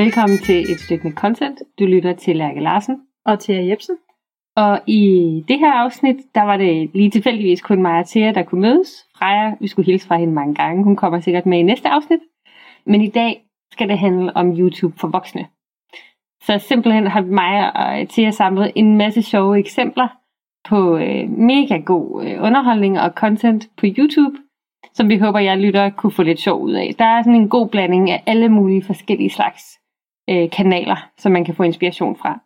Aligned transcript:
Velkommen 0.00 0.38
til 0.38 0.72
et 0.72 0.80
stykke 0.80 1.04
med 1.04 1.12
content. 1.12 1.58
Du 1.78 1.84
lytter 1.84 2.12
til 2.12 2.36
Lærke 2.36 2.60
Larsen. 2.60 3.00
Og 3.26 3.38
til 3.38 3.66
Jebsen. 3.66 3.96
Og 4.56 4.80
i 4.86 5.02
det 5.48 5.58
her 5.58 5.72
afsnit, 5.72 6.16
der 6.34 6.42
var 6.42 6.56
det 6.56 6.90
lige 6.94 7.10
tilfældigvis 7.10 7.60
kun 7.60 7.82
mig 7.82 7.98
og 7.98 8.08
Thea, 8.08 8.32
der 8.32 8.42
kunne 8.42 8.60
mødes. 8.60 9.06
Freja, 9.18 9.54
vi 9.60 9.68
skulle 9.68 9.86
hilse 9.86 10.06
fra 10.06 10.16
hende 10.16 10.34
mange 10.34 10.54
gange. 10.54 10.84
Hun 10.84 10.96
kommer 10.96 11.20
sikkert 11.20 11.46
med 11.46 11.58
i 11.58 11.62
næste 11.62 11.88
afsnit. 11.88 12.20
Men 12.86 13.00
i 13.00 13.08
dag 13.08 13.44
skal 13.72 13.88
det 13.88 13.98
handle 13.98 14.36
om 14.36 14.58
YouTube 14.58 14.98
for 14.98 15.08
voksne. 15.08 15.46
Så 16.42 16.58
simpelthen 16.68 17.06
har 17.06 17.20
mig 17.20 17.76
og 17.76 18.08
Thea 18.08 18.30
samlet 18.30 18.72
en 18.74 18.96
masse 18.96 19.22
sjove 19.22 19.58
eksempler 19.58 20.08
på 20.68 20.96
øh, 20.96 21.30
mega 21.30 21.76
god 21.76 22.24
øh, 22.24 22.42
underholdning 22.42 23.00
og 23.00 23.10
content 23.10 23.68
på 23.76 23.86
YouTube, 23.86 24.36
som 24.94 25.08
vi 25.08 25.18
håber, 25.18 25.38
jeg 25.38 25.58
lytter 25.58 25.90
kunne 25.90 26.12
få 26.12 26.22
lidt 26.22 26.40
sjov 26.40 26.62
ud 26.62 26.72
af. 26.72 26.94
Der 26.98 27.04
er 27.04 27.22
sådan 27.22 27.40
en 27.40 27.48
god 27.48 27.68
blanding 27.68 28.10
af 28.10 28.22
alle 28.26 28.48
mulige 28.48 28.84
forskellige 28.84 29.30
slags 29.30 29.79
øh, 30.30 30.50
kanaler, 30.50 31.10
som 31.18 31.32
man 31.32 31.44
kan 31.44 31.54
få 31.54 31.62
inspiration 31.62 32.16
fra. 32.16 32.40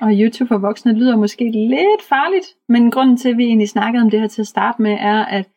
Og 0.00 0.10
YouTube 0.12 0.48
for 0.48 0.58
voksne 0.58 0.98
lyder 0.98 1.16
måske 1.16 1.50
lidt 1.50 2.02
farligt, 2.08 2.46
men 2.68 2.90
grunden 2.90 3.16
til, 3.16 3.28
at 3.28 3.38
vi 3.38 3.44
egentlig 3.44 3.68
snakkede 3.68 4.02
om 4.02 4.10
det 4.10 4.20
her 4.20 4.26
til 4.26 4.40
at 4.42 4.46
starte 4.46 4.82
med, 4.82 4.96
er, 5.00 5.24
at, 5.24 5.48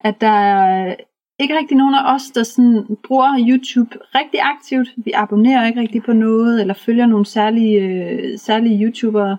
at 0.00 0.20
der 0.20 0.28
er 0.28 0.94
ikke 1.38 1.58
rigtig 1.58 1.76
nogen 1.76 1.94
af 1.94 2.14
os, 2.14 2.22
der 2.22 2.42
sådan 2.42 2.96
bruger 3.06 3.46
YouTube 3.48 3.98
rigtig 4.14 4.40
aktivt. 4.42 4.88
Vi 4.96 5.12
abonnerer 5.14 5.66
ikke 5.66 5.80
rigtig 5.80 6.02
på 6.02 6.12
noget, 6.12 6.60
eller 6.60 6.74
følger 6.74 7.06
nogle 7.06 7.26
særlige, 7.26 7.80
øh, 7.80 8.38
særlige 8.38 8.84
YouTubere. 8.84 9.36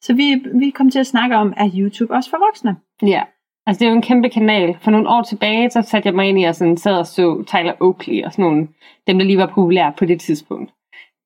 Så 0.00 0.14
vi, 0.14 0.42
vi 0.54 0.70
kom 0.70 0.90
til 0.90 0.98
at 0.98 1.06
snakke 1.06 1.36
om, 1.36 1.54
er 1.56 1.70
YouTube 1.74 2.14
også 2.14 2.30
for 2.30 2.38
voksne? 2.46 2.76
Ja, 3.02 3.22
altså 3.66 3.78
det 3.78 3.86
er 3.86 3.90
jo 3.90 3.96
en 3.96 4.02
kæmpe 4.02 4.28
kanal. 4.28 4.76
For 4.80 4.90
nogle 4.90 5.08
år 5.08 5.22
tilbage, 5.22 5.70
så 5.70 5.82
satte 5.82 6.06
jeg 6.06 6.14
mig 6.14 6.28
ind 6.28 6.40
i 6.40 6.44
og 6.44 6.54
sådan 6.54 6.76
sad 6.76 6.98
og 6.98 7.06
så 7.06 7.44
Tyler 7.46 7.72
Oakley 7.80 8.24
og 8.24 8.32
sådan 8.32 8.42
nogle, 8.42 8.68
dem 9.06 9.18
der 9.18 9.26
lige 9.26 9.38
var 9.38 9.52
populære 9.54 9.92
på 9.98 10.04
det 10.04 10.20
tidspunkt. 10.20 10.72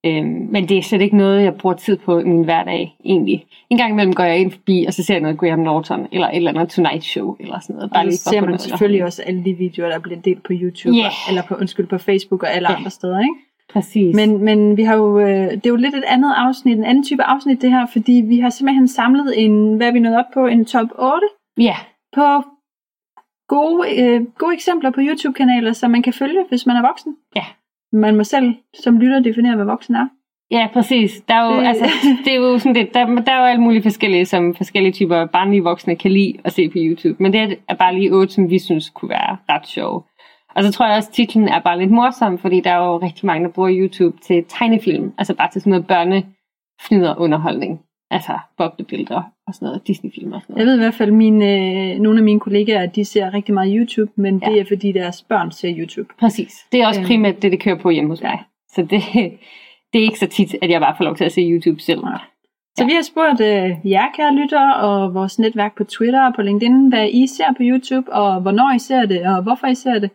Øhm, 0.07 0.49
men 0.51 0.69
det 0.69 0.79
er 0.79 0.83
slet 0.83 1.01
ikke 1.01 1.17
noget, 1.17 1.43
jeg 1.43 1.55
bruger 1.55 1.77
tid 1.77 1.97
på 1.97 2.19
i 2.19 2.25
min 2.25 2.45
hverdag, 2.45 2.97
egentlig. 3.05 3.47
En 3.71 3.79
gang 3.79 3.93
imellem 3.93 4.15
går 4.15 4.25
jeg 4.25 4.39
ind 4.39 4.51
forbi, 4.51 4.85
og 4.89 4.95
så 4.95 5.03
ser 5.03 5.15
jeg 5.15 5.21
noget 5.21 5.39
Graham 5.39 5.59
Norton, 5.59 6.07
eller 6.13 6.29
et 6.29 6.37
eller 6.37 6.51
andet 6.51 6.69
Tonight 6.69 7.05
Show, 7.05 7.37
eller 7.41 7.61
sådan 7.61 7.77
noget. 7.77 7.91
Bare 7.91 8.01
og 8.01 8.07
lige 8.07 8.17
ser 8.17 8.41
man 8.41 8.59
selvfølgelig 8.59 9.05
også 9.05 9.23
alle 9.23 9.45
de 9.45 9.55
videoer, 9.55 9.89
der 9.89 9.99
bliver 9.99 10.21
delt 10.21 10.43
på 10.43 10.53
YouTube, 10.53 10.97
yeah. 10.97 11.29
eller 11.29 11.43
på, 11.43 11.55
undskyld, 11.55 11.87
på 11.87 11.99
Facebook 11.99 12.43
og 12.43 12.55
alle 12.55 12.69
yeah. 12.69 12.79
andre 12.79 12.91
steder, 12.91 13.21
ikke? 13.21 13.35
Præcis. 13.73 14.17
Men, 14.17 14.45
men 14.45 14.77
vi 14.77 14.83
har 14.83 14.97
jo, 14.97 15.19
øh, 15.19 15.51
det 15.51 15.67
er 15.67 15.71
jo 15.71 15.77
lidt 15.77 15.95
et 15.95 16.05
andet 16.05 16.35
afsnit, 16.37 16.79
en 16.79 16.85
anden 16.85 17.05
type 17.05 17.23
afsnit 17.23 17.63
det 17.63 17.71
her, 17.71 17.87
fordi 17.93 18.13
vi 18.13 18.39
har 18.39 18.51
simpelthen 18.51 18.89
samlet 18.89 19.45
en, 19.45 19.77
hvad 19.77 19.89
er 19.89 19.93
vi 19.93 19.99
nået 19.99 20.19
op 20.19 20.25
på, 20.35 20.47
en 20.47 20.65
top 20.65 20.89
8? 20.99 21.27
Ja. 21.59 21.77
På 22.15 22.43
gode, 23.49 24.03
øh, 24.03 24.25
gode 24.39 24.55
eksempler 24.55 24.91
på 24.91 25.01
YouTube-kanaler, 25.01 25.73
som 25.73 25.91
man 25.91 26.03
kan 26.03 26.13
følge, 26.13 26.45
hvis 26.49 26.67
man 26.67 26.77
er 26.77 26.83
voksen. 26.83 27.17
Ja. 27.37 27.45
Man 27.93 28.17
må 28.17 28.25
selv 28.25 28.55
som 28.75 28.99
lytter 28.99 29.21
definere, 29.21 29.57
hvad 29.57 29.65
voksen 29.65 29.95
er. 29.95 30.09
Ja, 30.51 30.69
præcis. 30.73 31.23
Der 31.29 31.35
er 31.35 31.55
jo, 31.55 31.61
det... 31.61 31.67
Altså, 31.67 31.85
det 32.25 32.33
er 32.33 32.37
jo 32.37 32.59
sådan 32.59 32.75
det, 32.75 32.95
der, 32.95 33.07
der 33.07 33.33
er 33.33 33.39
jo 33.39 33.45
alle 33.45 33.63
mulige 33.63 33.83
forskellige, 33.83 34.27
som 34.27 34.55
forskellige 34.55 34.93
typer 34.93 35.27
barnlige 35.27 35.63
voksne 35.63 35.97
kan 35.97 36.11
lide 36.11 36.35
at 36.45 36.53
se 36.53 36.69
på 36.69 36.75
YouTube. 36.77 37.23
Men 37.23 37.33
det 37.33 37.59
er 37.69 37.75
bare 37.75 37.95
lige 37.95 38.13
otte, 38.13 38.35
som 38.35 38.51
vi 38.51 38.59
synes 38.59 38.91
kunne 38.91 39.09
være 39.09 39.37
ret 39.49 39.67
sjove. 39.67 40.03
Og 40.55 40.65
så 40.65 40.73
tror 40.73 40.87
jeg 40.87 40.97
også, 40.97 41.09
at 41.09 41.15
titlen 41.15 41.49
er 41.49 41.61
bare 41.61 41.79
lidt 41.79 41.91
morsom, 41.91 42.39
fordi 42.39 42.61
der 42.61 42.71
er 42.71 42.85
jo 42.85 42.99
rigtig 42.99 43.27
mange, 43.27 43.45
der 43.45 43.53
bruger 43.53 43.71
YouTube 43.73 44.19
til 44.23 44.45
tegnefilm. 44.49 45.13
Altså 45.19 45.35
bare 45.35 45.51
til 45.51 45.61
sådan 45.61 45.71
noget 45.71 45.87
børnefnider 45.87 47.15
underholdning. 47.19 47.81
Altså 48.11 48.39
boblebilleder 48.59 49.23
og 49.51 49.55
sådan 49.55 49.67
noget, 49.67 49.83
Disney-film 49.89 50.33
og 50.33 50.41
sådan 50.43 50.53
noget. 50.53 50.61
Jeg 50.61 50.67
ved 50.67 50.75
i 50.75 50.83
hvert 50.83 50.95
fald, 50.95 51.11
mine, 51.11 51.45
øh, 51.45 51.99
nogle 52.01 52.19
af 52.19 52.25
mine 52.25 52.41
kollegaer, 52.41 52.87
de 52.87 53.05
ser 53.05 53.35
rigtig 53.35 53.55
meget 53.55 53.73
YouTube, 53.77 54.13
men 54.17 54.43
ja. 54.43 54.51
det 54.51 54.61
er 54.61 54.65
fordi 54.69 54.93
deres 54.93 55.23
børn 55.23 55.53
ser 55.53 55.75
YouTube. 55.79 56.09
Præcis. 56.21 56.53
Det 56.73 56.81
er 56.81 56.87
også 56.87 57.01
øhm. 57.01 57.09
primært 57.09 57.43
det, 57.43 57.53
det 57.53 57.61
kører 57.61 57.79
på 57.79 57.91
hjemme 57.91 58.11
hos 58.11 58.23
mig. 58.23 58.39
Så 58.75 58.83
det, 58.83 59.03
det 59.93 59.99
er 59.99 60.07
ikke 60.11 60.19
så 60.19 60.27
tit, 60.27 60.55
at 60.63 60.71
jeg 60.71 60.81
bare 60.81 60.95
får 60.99 61.05
lov 61.05 61.17
til 61.17 61.25
at 61.25 61.33
se 61.33 61.41
YouTube 61.41 61.81
selv. 61.81 62.01
Ja. 62.07 62.17
Så 62.79 62.85
vi 62.85 62.93
har 62.93 63.03
spurgt 63.03 63.41
øh, 63.41 63.91
jer, 63.91 64.07
kære 64.17 64.35
lyttere, 64.35 64.77
og 64.77 65.15
vores 65.15 65.39
netværk 65.39 65.77
på 65.77 65.85
Twitter 65.85 66.27
og 66.27 66.35
på 66.35 66.43
LinkedIn, 66.43 66.89
hvad 66.89 67.09
I 67.09 67.27
ser 67.27 67.53
på 67.57 67.63
YouTube, 67.63 68.13
og 68.13 68.41
hvornår 68.41 68.75
I 68.77 68.79
ser 68.79 69.07
det, 69.07 69.27
og 69.27 69.43
hvorfor 69.43 69.67
I 69.67 69.75
ser 69.75 69.99
det. 69.99 70.11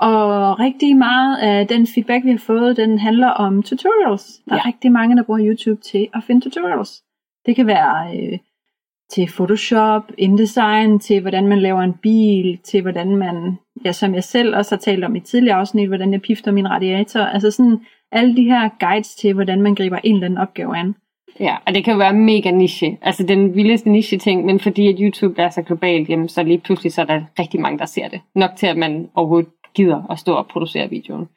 Og 0.00 0.58
rigtig 0.60 0.96
meget 0.96 1.36
af 1.36 1.66
den 1.66 1.86
feedback, 1.86 2.24
vi 2.24 2.30
har 2.30 2.38
fået, 2.38 2.76
den 2.76 2.98
handler 2.98 3.28
om 3.28 3.62
tutorials. 3.62 4.40
Der 4.48 4.52
er 4.52 4.60
ja. 4.64 4.66
rigtig 4.66 4.92
mange, 4.92 5.16
der 5.16 5.22
bruger 5.22 5.46
YouTube 5.46 5.82
til 5.82 6.08
at 6.14 6.24
finde 6.26 6.40
tutorials. 6.40 7.02
Det 7.46 7.56
kan 7.56 7.66
være 7.66 8.16
øh, 8.16 8.38
til 9.10 9.26
Photoshop, 9.26 10.02
InDesign, 10.18 10.98
til 10.98 11.20
hvordan 11.20 11.46
man 11.46 11.58
laver 11.58 11.80
en 11.80 11.94
bil, 12.02 12.58
til 12.64 12.82
hvordan 12.82 13.16
man, 13.16 13.58
ja, 13.84 13.92
som 13.92 14.14
jeg 14.14 14.24
selv 14.24 14.56
også 14.56 14.74
har 14.74 14.80
talt 14.80 15.04
om 15.04 15.16
i 15.16 15.20
tidligere 15.20 15.56
afsnit, 15.56 15.88
hvordan 15.88 16.12
jeg 16.12 16.22
pifter 16.22 16.52
min 16.52 16.70
radiator. 16.70 17.20
Altså 17.20 17.50
sådan 17.50 17.80
alle 18.12 18.36
de 18.36 18.44
her 18.44 18.68
guides 18.80 19.14
til, 19.14 19.34
hvordan 19.34 19.62
man 19.62 19.74
griber 19.74 19.98
en 20.04 20.14
eller 20.14 20.26
anden 20.26 20.38
opgave 20.38 20.76
an. 20.76 20.94
Ja, 21.40 21.56
og 21.66 21.74
det 21.74 21.84
kan 21.84 21.92
jo 21.92 21.98
være 21.98 22.12
mega 22.12 22.50
niche. 22.50 22.98
Altså 23.02 23.22
den 23.22 23.54
vildeste 23.54 23.90
niche 23.90 24.18
ting, 24.18 24.44
men 24.44 24.60
fordi 24.60 24.88
at 24.88 24.96
YouTube 24.98 25.42
er 25.42 25.50
så 25.50 25.62
globalt, 25.62 26.08
jamen, 26.08 26.28
så 26.28 26.42
lige 26.42 26.58
pludselig 26.58 26.92
så 26.92 27.00
er 27.00 27.04
der 27.04 27.22
rigtig 27.38 27.60
mange, 27.60 27.78
der 27.78 27.84
ser 27.84 28.08
det. 28.08 28.20
Nok 28.34 28.50
til, 28.56 28.66
at 28.66 28.76
man 28.76 29.08
overhovedet 29.14 29.50
gider 29.74 30.10
at 30.10 30.18
stå 30.18 30.34
og 30.34 30.46
producere 30.46 30.90
videoen. 30.90 31.28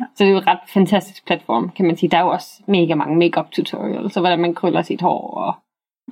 Ja. 0.00 0.04
Så 0.14 0.24
det 0.24 0.28
er 0.28 0.32
jo 0.32 0.38
et 0.38 0.46
ret 0.46 0.58
fantastisk 0.68 1.26
platform, 1.26 1.70
kan 1.76 1.86
man 1.86 1.96
sige. 1.96 2.10
Der 2.10 2.16
er 2.16 2.22
jo 2.22 2.28
også 2.28 2.62
mega 2.66 2.94
mange 2.94 3.16
makeup 3.16 3.50
tutorials, 3.50 4.12
så 4.12 4.20
hvordan 4.20 4.38
man 4.38 4.54
krøller 4.54 4.82
sit 4.82 5.00
hår 5.00 5.30
og 5.30 5.54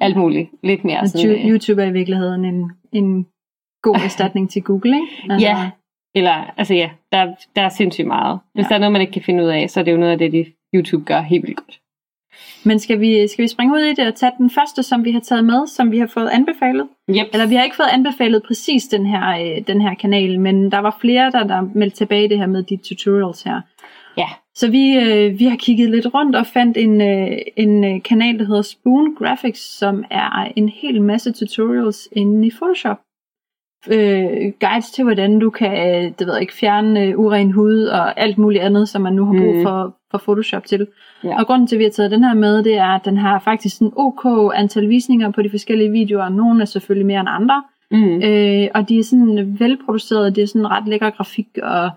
alt 0.01 0.17
muligt. 0.17 0.51
Lidt 0.63 0.85
mere 0.85 1.09
sådan, 1.09 1.31
øh, 1.31 1.49
YouTube 1.49 1.83
er 1.83 1.87
i 1.87 1.93
virkeligheden 1.93 2.45
en, 2.45 2.71
en 2.93 3.27
god 3.83 3.95
erstatning 3.95 4.51
til 4.51 4.63
Google, 4.63 4.97
ikke? 4.97 5.33
Altså, 5.33 5.47
ja, 5.47 5.71
eller 6.15 6.55
altså 6.57 6.75
ja, 6.75 6.91
der, 7.13 7.35
der 7.57 7.63
er 7.63 7.69
sindssygt 7.69 8.07
meget. 8.07 8.39
Hvis 8.55 8.65
ja. 8.65 8.69
der 8.69 8.75
er 8.75 8.79
noget, 8.79 8.93
man 8.93 9.01
ikke 9.01 9.13
kan 9.13 9.23
finde 9.23 9.45
ud 9.45 9.49
af, 9.49 9.71
så 9.71 9.81
er 9.81 9.85
det 9.85 9.93
jo 9.93 9.97
noget 9.97 10.13
af 10.13 10.19
det, 10.19 10.33
de 10.33 10.45
YouTube 10.75 11.05
gør 11.05 11.21
helt 11.21 11.43
vildt 11.43 11.57
godt. 11.57 11.81
Men 12.65 12.79
skal 12.79 13.01
vi, 13.01 13.29
skal 13.29 13.43
vi 13.43 13.49
springe 13.49 13.75
ud 13.75 13.81
i 13.81 13.95
det 13.95 14.07
og 14.09 14.15
tage 14.15 14.33
den 14.39 14.51
første, 14.51 14.83
som 14.83 15.05
vi 15.05 15.13
har 15.13 15.21
taget 15.21 15.45
med, 15.45 15.67
som 15.67 15.93
vi 15.93 15.99
har 15.99 16.07
fået 16.07 16.29
anbefalet? 16.29 16.89
Yep. 17.11 17.27
Eller 17.33 17.47
vi 17.47 17.55
har 17.55 17.65
ikke 17.65 17.77
fået 17.77 17.89
anbefalet 17.93 18.43
præcis 18.47 18.85
den 18.85 19.07
her, 19.07 19.29
øh, 19.29 19.67
den 19.67 19.81
her 19.81 19.95
kanal, 19.95 20.41
men 20.41 20.71
der 20.71 20.79
var 20.79 20.99
flere, 21.01 21.31
der, 21.31 21.45
der 21.45 21.69
meldte 21.75 21.97
tilbage 21.97 22.29
det 22.29 22.39
her 22.39 22.47
med 22.47 22.63
de 22.63 22.77
tutorials 22.77 23.43
her. 23.43 23.61
Så 24.57 24.71
vi, 24.71 24.97
øh, 24.97 25.39
vi 25.39 25.45
har 25.45 25.57
kigget 25.57 25.91
lidt 25.91 26.15
rundt 26.15 26.37
og 26.37 26.47
fandt 26.47 26.77
en, 26.77 27.01
øh, 27.01 27.39
en 27.57 27.85
øh, 27.85 28.03
kanal, 28.03 28.39
der 28.39 28.45
hedder 28.45 28.63
Spoon 28.63 29.15
Graphics, 29.15 29.79
som 29.79 30.05
er 30.11 30.53
en 30.57 30.69
hel 30.69 31.03
masse 31.03 31.33
tutorials 31.33 32.09
inde 32.13 32.47
i 32.47 32.51
Photoshop. 32.51 32.97
Øh, 33.91 34.53
guides 34.61 34.91
til, 34.91 35.05
hvordan 35.05 35.39
du 35.39 35.51
kan 35.51 35.73
øh, 35.73 36.13
det 36.19 36.27
ved 36.27 36.35
jeg 36.35 36.41
ikke, 36.41 36.55
fjerne 36.55 37.05
øh, 37.05 37.19
uren 37.19 37.53
hud 37.53 37.83
og 37.83 38.21
alt 38.21 38.39
muligt 38.39 38.63
andet, 38.63 38.89
som 38.89 39.03
man 39.03 39.13
nu 39.13 39.25
har 39.25 39.33
brug 39.33 39.55
mm. 39.55 39.63
for, 39.63 39.97
for 40.11 40.19
Photoshop 40.19 40.65
til. 40.65 40.87
Ja. 41.25 41.39
Og 41.39 41.47
grunden 41.47 41.67
til, 41.67 41.77
at 41.77 41.79
vi 41.79 41.85
har 41.85 41.91
taget 41.91 42.11
den 42.11 42.25
her 42.25 42.35
med, 42.35 42.63
det 42.63 42.77
er, 42.77 42.89
at 42.89 43.05
den 43.05 43.17
har 43.17 43.39
faktisk 43.39 43.81
en 43.81 43.93
ok 43.97 44.53
antal 44.55 44.89
visninger 44.89 45.31
på 45.31 45.43
de 45.43 45.51
forskellige 45.51 45.91
videoer. 45.91 46.29
Nogle 46.29 46.61
er 46.61 46.65
selvfølgelig 46.65 47.07
mere 47.07 47.21
end 47.21 47.29
andre. 47.31 47.63
Mm. 47.91 48.23
Øh, 48.23 48.69
og 48.75 48.89
de 48.89 48.99
er 48.99 49.03
sådan 49.03 49.57
velproducerede, 49.59 50.31
det 50.31 50.43
er 50.43 50.47
sådan 50.47 50.71
ret 50.71 50.89
lækker 50.89 51.11
grafik 51.11 51.49
og 51.63 51.91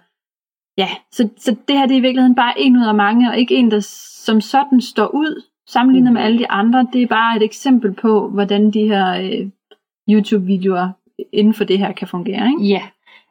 ja, 0.81 0.89
så, 1.11 1.29
så 1.37 1.55
det 1.67 1.77
her 1.77 1.85
det 1.85 1.93
er 1.93 1.99
i 1.99 2.07
virkeligheden 2.07 2.35
bare 2.35 2.53
en 2.59 2.77
ud 2.77 2.85
af 2.85 2.95
mange, 2.95 3.29
og 3.29 3.37
ikke 3.37 3.55
en, 3.55 3.71
der 3.71 3.79
som 4.25 4.41
sådan 4.41 4.81
står 4.81 5.07
ud, 5.07 5.43
sammenlignet 5.67 6.11
mm. 6.11 6.13
med 6.13 6.21
alle 6.21 6.39
de 6.39 6.49
andre. 6.49 6.87
Det 6.93 7.01
er 7.01 7.07
bare 7.07 7.37
et 7.37 7.43
eksempel 7.43 7.93
på, 7.93 8.29
hvordan 8.29 8.71
de 8.71 8.87
her 8.87 9.13
øh, 9.13 9.49
YouTube-videoer 10.09 10.89
inden 11.33 11.53
for 11.53 11.63
det 11.63 11.79
her 11.79 11.91
kan 11.91 12.07
fungere. 12.07 12.47
Ikke? 12.47 12.63
Ja, 12.63 12.81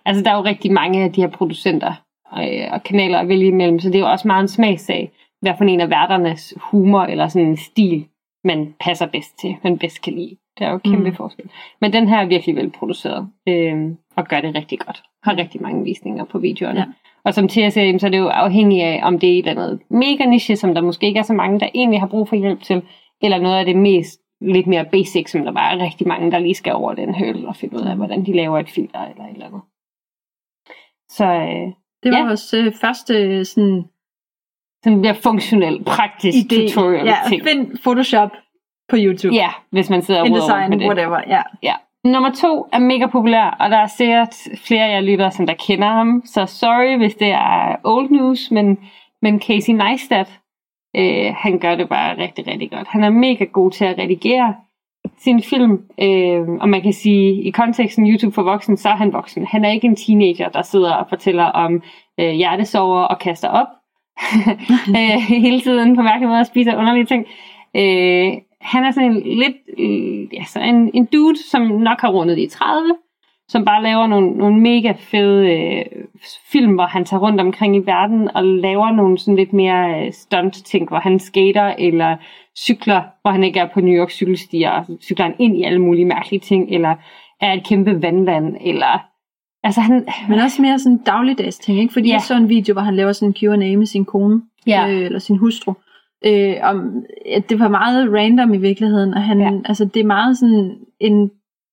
altså 0.04 0.24
der 0.24 0.30
er 0.30 0.36
jo 0.36 0.44
rigtig 0.44 0.72
mange 0.72 1.04
af 1.04 1.12
de 1.12 1.20
her 1.20 1.28
producenter 1.28 1.94
og, 2.30 2.56
øh, 2.56 2.72
og 2.72 2.82
kanaler 2.82 3.18
at 3.18 3.28
vælge 3.28 3.46
imellem, 3.46 3.80
så 3.80 3.88
det 3.88 3.94
er 3.94 4.00
jo 4.00 4.10
også 4.10 4.28
meget 4.28 4.42
en 4.42 4.48
smagsag, 4.48 5.12
hvad 5.40 5.52
for 5.58 5.64
en 5.64 5.80
af 5.80 5.90
værternes 5.90 6.54
humor 6.56 7.02
eller 7.02 7.28
sådan 7.28 7.48
en 7.48 7.56
stil, 7.56 8.06
man 8.44 8.74
passer 8.80 9.06
bedst 9.06 9.38
til, 9.38 9.56
man 9.64 9.78
bedst 9.78 10.02
kan 10.02 10.12
lide. 10.12 10.36
Det 10.58 10.66
er 10.66 10.70
jo 10.70 10.78
kæmpe 10.78 11.10
mm. 11.10 11.16
forskel. 11.16 11.50
Men 11.80 11.92
den 11.92 12.08
her 12.08 12.16
er 12.16 12.26
virkelig 12.26 12.56
velproduceret, 12.56 13.28
øh, 13.48 13.90
og 14.16 14.28
gør 14.28 14.40
det 14.40 14.54
rigtig 14.54 14.78
godt. 14.78 15.02
Har 15.22 15.36
rigtig 15.36 15.62
mange 15.62 15.84
visninger 15.84 16.24
på 16.24 16.38
videoerne. 16.38 16.80
Ja. 16.80 16.86
Og 17.24 17.34
som 17.34 17.48
Thea 17.48 17.70
siger, 17.70 17.98
så 17.98 18.06
er 18.06 18.10
det 18.10 18.18
jo 18.18 18.28
afhængigt 18.28 18.84
af, 18.84 19.00
om 19.02 19.18
det 19.18 19.28
er 19.28 19.38
et 19.38 19.48
eller 19.48 19.62
andet 19.62 19.80
mega 19.90 20.24
niche, 20.24 20.56
som 20.56 20.74
der 20.74 20.80
måske 20.80 21.06
ikke 21.06 21.18
er 21.18 21.22
så 21.22 21.32
mange, 21.32 21.60
der 21.60 21.68
egentlig 21.74 22.00
har 22.00 22.06
brug 22.06 22.28
for 22.28 22.36
hjælp 22.36 22.62
til, 22.62 22.82
eller 23.22 23.38
noget 23.38 23.58
af 23.58 23.64
det 23.64 23.76
mest 23.76 24.20
lidt 24.40 24.66
mere 24.66 24.84
basic, 24.84 25.30
som 25.30 25.44
der 25.44 25.52
bare 25.52 25.72
er 25.72 25.84
rigtig 25.84 26.08
mange, 26.08 26.30
der 26.30 26.38
lige 26.38 26.54
skal 26.54 26.72
over 26.72 26.94
den 26.94 27.14
høl 27.14 27.46
og 27.46 27.56
finde 27.56 27.76
ud 27.76 27.86
af, 27.86 27.96
hvordan 27.96 28.26
de 28.26 28.32
laver 28.32 28.58
et 28.58 28.68
filter 28.68 29.00
eller 29.00 29.24
et 29.24 29.32
eller 29.32 29.46
andet. 29.46 29.60
Så 31.08 31.24
øh, 31.24 31.72
det 32.02 32.12
var 32.12 32.18
ja. 32.18 32.26
vores 32.26 32.54
øh, 32.54 32.72
første 32.80 33.44
sådan 33.44 33.84
sådan 34.84 34.98
mere 34.98 35.14
funktionel, 35.14 35.84
praktisk 35.84 36.36
idé. 36.36 36.68
tutorial 36.68 37.06
ja, 37.06 37.16
ting. 37.28 37.42
find 37.44 37.78
Photoshop 37.82 38.30
på 38.88 38.96
YouTube. 38.98 39.34
Ja, 39.34 39.50
hvis 39.70 39.90
man 39.90 40.02
sidder 40.02 40.20
og 40.20 40.26
InDesign, 40.26 40.70
med 40.70 40.78
det. 40.78 40.86
whatever, 40.86 41.20
ja. 41.26 41.42
ja. 41.62 41.74
Nummer 42.04 42.30
to 42.30 42.66
er 42.72 42.78
mega 42.78 43.06
populær, 43.06 43.56
og 43.60 43.70
der 43.70 43.76
er 43.76 43.86
sikkert 43.86 44.34
flere 44.66 44.84
af 44.84 44.94
jer 44.94 45.00
lytter, 45.00 45.30
som 45.30 45.46
der 45.46 45.54
kender 45.54 45.88
ham. 45.88 46.22
Så 46.24 46.46
sorry, 46.46 46.96
hvis 46.96 47.14
det 47.14 47.28
er 47.28 47.76
old 47.84 48.10
news, 48.10 48.50
men, 48.50 48.78
men 49.22 49.40
Casey 49.40 49.72
Neistat, 49.72 50.40
øh, 50.96 51.34
han 51.36 51.58
gør 51.58 51.74
det 51.74 51.88
bare 51.88 52.18
rigtig, 52.18 52.46
rigtig 52.46 52.70
godt. 52.70 52.88
Han 52.88 53.04
er 53.04 53.10
mega 53.10 53.44
god 53.44 53.70
til 53.70 53.84
at 53.84 53.98
redigere 53.98 54.54
sin 55.18 55.42
film, 55.42 55.82
øh, 56.00 56.48
og 56.60 56.68
man 56.68 56.82
kan 56.82 56.92
sige, 56.92 57.42
i 57.42 57.50
konteksten 57.50 58.10
YouTube 58.10 58.34
for 58.34 58.42
voksen, 58.42 58.76
så 58.76 58.88
er 58.88 58.96
han 58.96 59.12
voksen. 59.12 59.46
Han 59.46 59.64
er 59.64 59.70
ikke 59.70 59.86
en 59.86 59.96
teenager, 59.96 60.48
der 60.48 60.62
sidder 60.62 60.92
og 60.92 61.06
fortæller 61.08 61.44
om 61.44 61.82
øh, 62.20 62.30
hjertesover 62.30 63.00
og 63.00 63.18
kaster 63.18 63.48
op. 63.48 63.66
øh, 64.98 65.20
hele 65.28 65.60
tiden 65.60 65.96
på 65.96 66.02
mærkelig 66.02 66.28
måde 66.28 66.40
og 66.40 66.46
spiser 66.46 66.76
underlige 66.76 67.06
ting. 67.06 67.26
Øh, 67.76 68.32
han 68.60 68.84
er 68.84 68.90
sådan 68.90 69.10
en 69.10 69.22
lidt, 69.38 69.56
øh, 69.78 70.34
ja, 70.34 70.44
så 70.44 70.60
en, 70.60 70.90
en 70.94 71.04
dude, 71.04 71.48
som 71.50 71.62
nok 71.62 72.00
har 72.00 72.08
rundet 72.10 72.38
i 72.38 72.46
30, 72.48 72.94
som 73.48 73.64
bare 73.64 73.82
laver 73.82 74.06
nogle, 74.06 74.30
nogle 74.30 74.60
mega 74.60 74.92
fede 74.98 75.52
øh, 75.52 75.84
film, 76.52 76.74
hvor 76.74 76.86
han 76.86 77.04
tager 77.04 77.20
rundt 77.20 77.40
omkring 77.40 77.76
i 77.76 77.86
verden 77.86 78.28
og 78.36 78.44
laver 78.44 78.92
nogle 78.92 79.18
sådan 79.18 79.36
lidt 79.36 79.52
mere 79.52 80.06
øh, 80.06 80.12
stunt-ting, 80.12 80.88
hvor 80.88 80.98
han 80.98 81.18
skater 81.18 81.74
eller 81.78 82.16
cykler, 82.58 83.02
hvor 83.22 83.30
han 83.30 83.44
ikke 83.44 83.60
er 83.60 83.68
på 83.74 83.80
New 83.80 83.94
York 83.94 84.10
cykelstier, 84.10 84.70
og 84.70 84.84
cykler 85.02 85.24
han 85.24 85.34
ind 85.38 85.56
i 85.56 85.62
alle 85.62 85.78
mulige 85.78 86.04
mærkelige 86.04 86.40
ting, 86.40 86.70
eller 86.74 86.94
er 87.40 87.52
et 87.52 87.66
kæmpe 87.66 88.02
vandland, 88.02 88.56
eller... 88.60 89.04
Altså 89.62 89.80
han... 89.80 90.06
Men 90.28 90.38
også 90.38 90.62
mere 90.62 90.78
sådan 90.78 90.98
dagligdags 91.06 91.58
ting, 91.58 91.78
ikke? 91.80 91.92
Fordi 91.92 92.08
Ja. 92.08 92.14
jeg 92.14 92.20
så 92.22 92.34
en 92.36 92.48
video, 92.48 92.72
hvor 92.72 92.82
han 92.82 92.96
laver 92.96 93.12
sådan 93.12 93.28
en 93.28 93.34
Q&A 93.34 93.76
med 93.78 93.86
sin 93.86 94.04
kone, 94.04 94.42
Ja. 94.66 94.88
øh, 94.88 95.04
eller 95.04 95.18
sin 95.18 95.36
hustru. 95.36 95.72
Øh, 96.26 96.54
om, 96.62 97.04
at 97.26 97.50
det 97.50 97.58
var 97.58 97.68
meget 97.68 98.12
random 98.12 98.54
i 98.54 98.58
virkeligheden, 98.58 99.14
og 99.14 99.22
han, 99.22 99.40
Ja. 99.40 99.44
ja. 99.52 99.60
altså 99.64 99.84
det 99.84 100.00
er 100.00 100.04
meget 100.06 100.38
sådan 100.38 100.76
en 101.00 101.30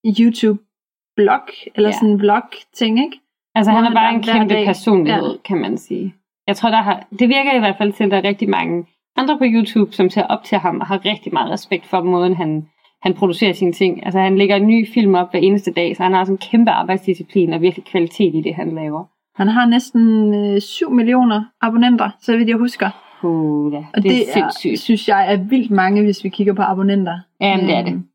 YouTube-blog, 0.07 1.41
eller 1.75 1.89
Ja. 1.89 1.93
sådan 1.95 2.09
en 2.09 2.19
vlog-ting, 2.19 2.99
ikke? 3.05 3.19
Altså 3.55 3.71
Hvor 3.71 3.79
han 3.81 3.91
er 3.91 3.95
bare 3.95 4.13
en 4.15 4.23
kæmpe 4.23 4.53
dag- 4.53 4.65
personlighed, 4.65 5.31
ja. 5.31 5.37
kan 5.45 5.57
man 5.57 5.77
sige. 5.77 6.13
Jeg 6.47 6.55
tror, 6.55 6.69
der 6.69 6.81
har, 6.81 7.07
det 7.19 7.29
virker 7.29 7.55
i 7.55 7.59
hvert 7.59 7.75
fald 7.77 7.93
til, 7.93 8.03
at 8.03 8.11
der 8.11 8.17
er 8.17 8.23
rigtig 8.23 8.49
mange 8.49 8.85
andre 9.17 9.37
på 9.37 9.43
YouTube, 9.47 9.91
som 9.93 10.09
ser 10.09 10.23
op 10.23 10.43
til 10.43 10.57
ham 10.57 10.79
og 10.79 10.85
har 10.87 11.05
rigtig 11.05 11.33
meget 11.33 11.51
respekt 11.51 11.85
for 11.85 12.01
måden, 12.03 12.35
han, 12.35 12.65
han 13.01 13.13
producerer 13.13 13.53
sine 13.53 13.73
ting. 13.73 14.05
Altså 14.05 14.19
han 14.19 14.37
lægger 14.37 14.55
en 14.55 14.67
ny 14.67 14.87
film 14.93 15.15
op 15.15 15.31
hver 15.31 15.39
eneste 15.39 15.71
dag, 15.71 15.95
så 15.95 16.03
han 16.03 16.13
har 16.13 16.23
sådan 16.23 16.33
en 16.33 16.49
kæmpe 16.51 16.71
arbejdsdisciplin 16.71 17.53
og 17.53 17.61
virkelig 17.61 17.85
kvalitet 17.85 18.35
i 18.35 18.41
det, 18.41 18.55
han 18.55 18.75
laver. 18.75 19.03
Han 19.35 19.47
har 19.47 19.65
næsten 19.65 20.33
øh, 20.33 20.61
7 20.61 20.91
millioner 20.91 21.43
abonnenter, 21.61 22.09
så 22.21 22.37
vidt 22.37 22.49
jeg 22.49 22.57
husker. 22.57 22.89
Uh, 23.25 23.73
ja, 23.73 23.77
Og 23.93 24.03
det, 24.03 24.03
det, 24.03 24.29
er 24.29 24.33
sindssygt. 24.33 24.73
er, 24.73 24.77
synes 24.77 25.07
jeg 25.07 25.33
er 25.33 25.37
vildt 25.37 25.71
mange, 25.71 26.03
hvis 26.03 26.23
vi 26.23 26.29
kigger 26.29 26.53
på 26.53 26.61
abonnenter. 26.61 27.19
Jamen, 27.41 27.65
det 27.65 27.75
er 27.75 27.81
det. 27.81 27.91
Øhm, 27.91 28.07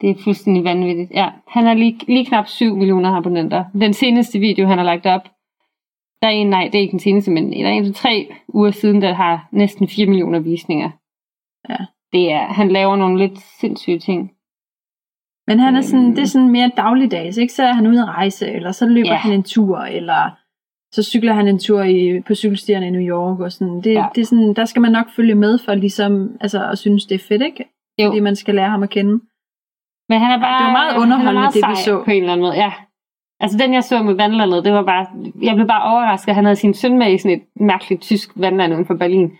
Det 0.00 0.10
er 0.10 0.14
fuldstændig 0.24 0.64
vanvittigt. 0.64 1.10
Ja, 1.10 1.28
han 1.48 1.64
har 1.64 1.74
lige, 1.74 1.98
lige 2.08 2.24
knap 2.26 2.46
7 2.48 2.76
millioner 2.76 3.10
abonnenter. 3.16 3.64
Den 3.72 3.92
seneste 3.92 4.38
video, 4.38 4.66
han 4.66 4.78
har 4.78 4.84
lagt 4.84 5.06
op, 5.06 5.22
der 6.22 6.28
er 6.28 6.32
en, 6.32 6.50
nej, 6.50 6.64
det 6.72 6.74
er 6.74 6.82
ikke 6.82 6.92
den 6.92 7.00
seneste, 7.00 7.30
men 7.30 7.52
der 7.52 7.66
er 7.66 7.70
en 7.72 7.84
til 7.84 7.94
tre 7.94 8.28
uger 8.48 8.70
siden, 8.70 9.02
der 9.02 9.14
har 9.14 9.48
næsten 9.52 9.88
4 9.88 10.06
millioner 10.06 10.38
visninger. 10.38 10.90
Ja. 11.68 11.76
Det 12.12 12.32
er, 12.32 12.46
han 12.46 12.68
laver 12.68 12.96
nogle 12.96 13.18
lidt 13.18 13.38
sindssyge 13.60 13.98
ting. 13.98 14.32
Men 15.48 15.58
han 15.58 15.76
er 15.76 15.80
sådan, 15.80 16.04
Øhm. 16.06 16.14
det 16.14 16.22
er 16.22 16.26
sådan 16.26 16.50
mere 16.50 16.70
dagligdags, 16.76 17.36
ikke? 17.36 17.52
Så 17.52 17.62
er 17.62 17.72
han 17.72 17.86
ude 17.86 18.02
at 18.02 18.08
rejse, 18.08 18.48
eller 18.52 18.72
så 18.72 18.86
løber 18.86 19.08
ja. 19.08 19.14
han 19.16 19.32
en 19.32 19.42
tur, 19.42 19.78
eller 19.78 20.30
så 20.96 21.02
cykler 21.02 21.32
han 21.32 21.48
en 21.48 21.58
tur 21.58 21.82
i, 21.82 22.20
på 22.26 22.34
cykelstierne 22.34 22.86
i 22.86 22.90
New 22.90 23.06
York, 23.14 23.40
og 23.40 23.52
sådan. 23.52 23.76
Det, 23.84 23.92
Ja. 23.92 24.06
det 24.14 24.20
er 24.20 24.24
sådan, 24.26 24.54
der 24.54 24.64
skal 24.64 24.82
man 24.82 24.92
nok 24.92 25.06
følge 25.16 25.34
med 25.34 25.58
for 25.64 25.74
ligesom, 25.74 26.12
altså 26.40 26.58
at 26.72 26.78
synes, 26.78 27.06
det 27.06 27.14
er 27.14 27.24
fedt, 27.28 27.42
ikke? 27.42 27.64
Jo. 28.02 28.06
Fordi 28.08 28.20
man 28.20 28.36
skal 28.36 28.54
lære 28.54 28.70
ham 28.70 28.82
at 28.82 28.90
kende. 28.90 29.12
Men 30.10 30.18
han 30.22 30.30
er 30.36 30.38
bare, 30.44 30.58
det 30.60 30.66
var 30.66 30.72
meget 30.80 30.96
er 30.96 31.00
underholdende, 31.02 31.40
meget 31.40 31.54
det 31.54 31.62
vi 31.70 31.76
så. 31.84 32.02
På 32.04 32.10
en 32.10 32.16
eller 32.22 32.32
anden 32.32 32.44
måde, 32.46 32.54
ja. 32.64 32.72
Altså 33.40 33.58
den, 33.58 33.74
jeg 33.74 33.84
så 33.84 34.02
med 34.02 34.14
vandlandet, 34.14 34.64
det 34.64 34.72
var 34.72 34.82
bare... 34.82 35.06
Jeg 35.42 35.54
blev 35.54 35.66
bare 35.66 35.92
overrasket. 35.92 36.34
Han 36.34 36.44
havde 36.44 36.56
sin 36.56 36.74
søn 36.74 36.98
med 36.98 37.12
i 37.12 37.18
sådan 37.18 37.36
et 37.38 37.44
mærkeligt 37.60 38.02
tysk 38.02 38.30
vandland 38.36 38.72
uden 38.74 38.86
for 38.86 38.94
Berlin. 38.94 39.32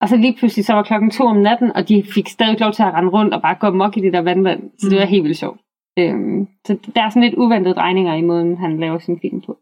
Og 0.00 0.08
så 0.08 0.16
lige 0.16 0.36
pludselig, 0.38 0.64
så 0.64 0.72
var 0.74 0.82
klokken 0.82 1.10
to 1.10 1.24
om 1.24 1.36
natten, 1.36 1.72
og 1.76 1.88
de 1.88 2.02
fik 2.14 2.28
stadig 2.28 2.60
lov 2.60 2.72
til 2.72 2.82
at 2.82 2.94
rende 2.94 3.10
rundt 3.10 3.34
og 3.34 3.42
bare 3.42 3.54
gå 3.54 3.66
amok 3.66 3.96
i 3.96 4.00
det 4.00 4.12
der 4.12 4.20
vandland. 4.22 4.60
Så 4.78 4.86
det 4.88 4.92
Mm. 4.92 4.98
var 5.00 5.06
helt 5.06 5.24
vildt 5.24 5.38
sjovt. 5.38 5.60
Øhm, 5.98 6.48
så 6.66 6.78
der 6.94 7.02
er 7.02 7.08
sådan 7.08 7.22
lidt 7.22 7.34
uventede 7.34 7.74
drejninger 7.74 8.14
i 8.14 8.22
måden, 8.22 8.56
han 8.56 8.80
laver 8.80 8.98
sin 8.98 9.18
film 9.20 9.40
på. 9.40 9.58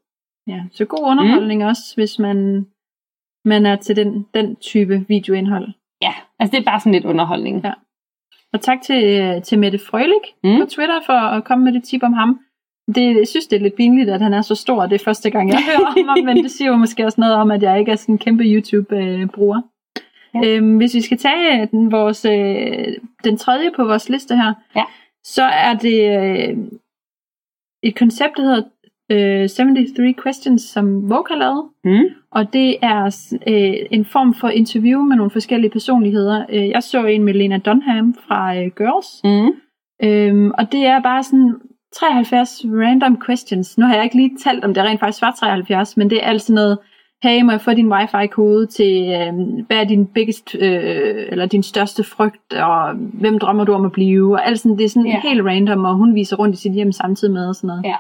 Ja, 0.49 0.63
så 0.73 0.85
god 0.85 1.05
underholdning 1.11 1.61
mm. 1.63 1.67
også, 1.69 1.83
hvis 1.95 2.19
man, 2.19 2.67
man 3.45 3.67
er 3.67 3.77
til 3.77 3.97
den, 3.97 4.27
den 4.35 4.57
type 4.57 5.05
videoindhold. 5.09 5.69
Ja, 6.03 6.13
altså 6.39 6.51
det 6.57 6.61
er 6.61 6.71
bare 6.71 6.81
sådan 6.81 6.93
lidt 6.93 7.05
underholdning. 7.05 7.61
Ja. 7.65 7.73
Og 8.53 8.61
tak 8.61 8.83
til, 8.83 9.03
til 9.43 9.59
Mette 9.59 9.79
Frølik 9.79 10.35
Mm. 10.45 10.61
på 10.61 10.67
Twitter 10.67 11.01
for 11.07 11.13
at 11.13 11.45
komme 11.45 11.65
med 11.65 11.73
det 11.73 11.85
tip 11.85 12.03
om 12.03 12.13
ham. 12.13 12.41
Det, 12.95 13.17
jeg 13.17 13.29
synes, 13.29 13.47
det 13.47 13.57
er 13.57 13.61
lidt 13.61 13.75
pinligt, 13.77 14.11
at 14.11 14.21
han 14.21 14.35
er 14.35 14.43
så 14.43 14.55
stor. 14.55 14.83
Det 14.87 15.01
er 15.01 15.05
første 15.05 15.31
gang, 15.31 15.49
jeg 15.51 15.59
hører 15.69 15.87
om 15.89 16.09
ham, 16.09 16.25
men 16.25 16.37
det 16.37 16.51
siger 16.51 16.69
jo 16.71 16.77
måske 16.77 17.05
også 17.05 17.21
noget 17.21 17.35
om, 17.35 17.51
at 17.51 17.63
jeg 17.63 17.79
ikke 17.79 17.93
er 17.93 17.97
sådan 17.97 18.15
en 18.15 18.19
kæmpe 18.19 18.45
YouTube-bruger. 18.45 19.61
Ja. 20.35 20.41
Ja. 20.43 20.57
Øhm, 20.57 20.77
hvis 20.77 20.95
vi 20.95 21.01
skal 21.01 21.19
tage 21.19 21.67
den, 21.67 21.93
vores, 21.93 22.25
øh, 22.25 22.97
den 23.25 23.37
tredje 23.37 23.71
på 23.77 23.85
vores 23.85 24.09
liste 24.09 24.37
her, 24.37 24.55
Ja. 24.77 24.85
så 25.25 25.43
er 25.43 25.75
det 25.75 26.19
øh, 26.19 26.57
et 27.83 27.97
koncept, 27.97 28.37
der 28.37 28.43
hedder 28.43 28.63
øh, 29.11 29.49
73 29.49 30.23
Questions, 30.23 30.63
som 30.63 31.11
Vogue 31.11 31.25
har 31.29 31.37
lavet. 31.37 31.65
Mm. 31.85 32.15
Og 32.31 32.53
det 32.53 32.77
er 32.83 33.05
øh, 33.47 33.87
en 33.91 34.05
form 34.05 34.35
for 34.35 34.49
interview 34.49 35.03
med 35.03 35.17
nogle 35.17 35.31
forskellige 35.31 35.71
personligheder. 35.71 36.47
Øh, 36.51 36.69
jeg 36.69 36.83
så 36.83 37.05
en 37.05 37.25
med 37.25 37.35
Lena 37.35 37.59
Dunham 37.59 38.15
fra 38.15 38.57
øh, 38.57 38.71
Girls. 38.77 39.21
Mm. 39.25 39.53
Øhm, 40.03 40.51
og 40.59 40.73
det 40.73 40.87
er 40.87 41.03
bare 41.03 41.23
sådan 41.23 41.55
73 41.97 42.65
random 42.65 43.23
questions. 43.27 43.79
Nu 43.79 43.87
har 43.87 43.95
jeg 43.95 44.05
ikke 44.05 44.17
lige 44.17 44.37
talt 44.45 44.65
om 44.65 44.75
det 44.75 44.83
rent 44.83 45.01
faktisk 45.01 45.23
var 45.23 45.37
73, 45.41 45.97
men 45.97 46.11
det 46.11 46.25
er 46.25 46.29
altså 46.29 46.53
noget, 46.53 46.79
hey, 47.23 47.43
må 47.43 47.51
jeg 47.51 47.61
få 47.61 47.75
din 47.75 47.93
wifi-kode 47.93 48.67
til, 48.67 48.95
øh, 49.09 49.33
hvad 49.67 49.77
er 49.77 49.85
din 49.85 50.07
biggest, 50.07 50.57
øh, 50.61 51.27
eller 51.29 51.47
din 51.47 51.63
største 51.63 52.05
frygt, 52.05 52.55
og 52.55 52.95
hvem 52.95 53.39
drømmer 53.39 53.65
du 53.65 53.73
om 53.73 53.85
at 53.85 53.93
blive, 53.93 54.35
og 54.35 54.47
alt 54.47 54.61
sådan, 54.61 54.79
det 54.79 54.85
er 54.85 54.89
sådan 54.89 55.11
yeah. 55.11 55.23
helt 55.23 55.43
random, 55.47 55.85
og 55.85 55.95
hun 55.95 56.15
viser 56.15 56.37
rundt 56.37 56.55
i 56.55 56.61
sit 56.61 56.73
hjem 56.73 56.93
samtidig 56.93 57.35
med 57.35 57.49
og 57.49 57.55
sådan 57.55 57.69
noget. 57.69 57.85
Ja. 57.85 57.97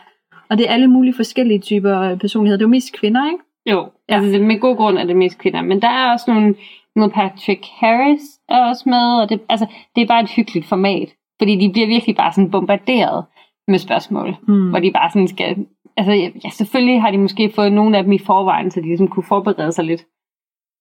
Og 0.50 0.58
det 0.58 0.68
er 0.68 0.72
alle 0.72 0.86
mulige 0.88 1.14
forskellige 1.14 1.58
typer 1.58 2.00
øh, 2.00 2.18
personligheder. 2.18 2.56
Det 2.58 2.64
er 2.64 2.68
jo 2.68 2.70
mest 2.70 2.92
kvinder, 2.92 3.26
ikke? 3.26 3.44
Jo, 3.70 3.88
ja. 4.08 4.14
altså 4.14 4.38
med 4.42 4.60
god 4.60 4.76
grund 4.76 4.98
er 4.98 5.04
det 5.04 5.16
mest 5.16 5.38
kvinder. 5.38 5.62
Men 5.62 5.82
der 5.82 5.88
er 5.88 6.12
også 6.12 6.24
nogle, 6.34 6.54
Neil 6.96 7.10
Patrick 7.10 7.64
Harris 7.80 8.20
er 8.48 8.64
også 8.64 8.88
med, 8.88 9.20
og 9.22 9.28
det, 9.28 9.40
altså, 9.48 9.66
det 9.96 10.02
er 10.02 10.06
bare 10.06 10.22
et 10.22 10.30
hyggeligt 10.30 10.66
format. 10.66 11.08
Fordi 11.40 11.56
de 11.56 11.72
bliver 11.72 11.86
virkelig 11.86 12.16
bare 12.16 12.32
sådan 12.32 12.50
bombarderet 12.50 13.24
med 13.68 13.78
spørgsmål, 13.78 14.36
Mm. 14.48 14.70
hvor 14.70 14.78
de 14.78 14.90
bare 14.92 15.10
sådan 15.10 15.28
skal... 15.28 15.56
Altså 15.96 16.12
ja, 16.12 16.50
selvfølgelig 16.50 17.00
har 17.02 17.10
de 17.10 17.18
måske 17.18 17.52
fået 17.54 17.72
nogle 17.72 17.96
af 17.98 18.02
dem 18.04 18.12
i 18.12 18.18
forvejen, 18.18 18.70
så 18.70 18.80
de 18.80 18.86
ligesom 18.86 19.08
kunne 19.08 19.24
forberede 19.28 19.72
sig 19.72 19.84
lidt. 19.84 20.04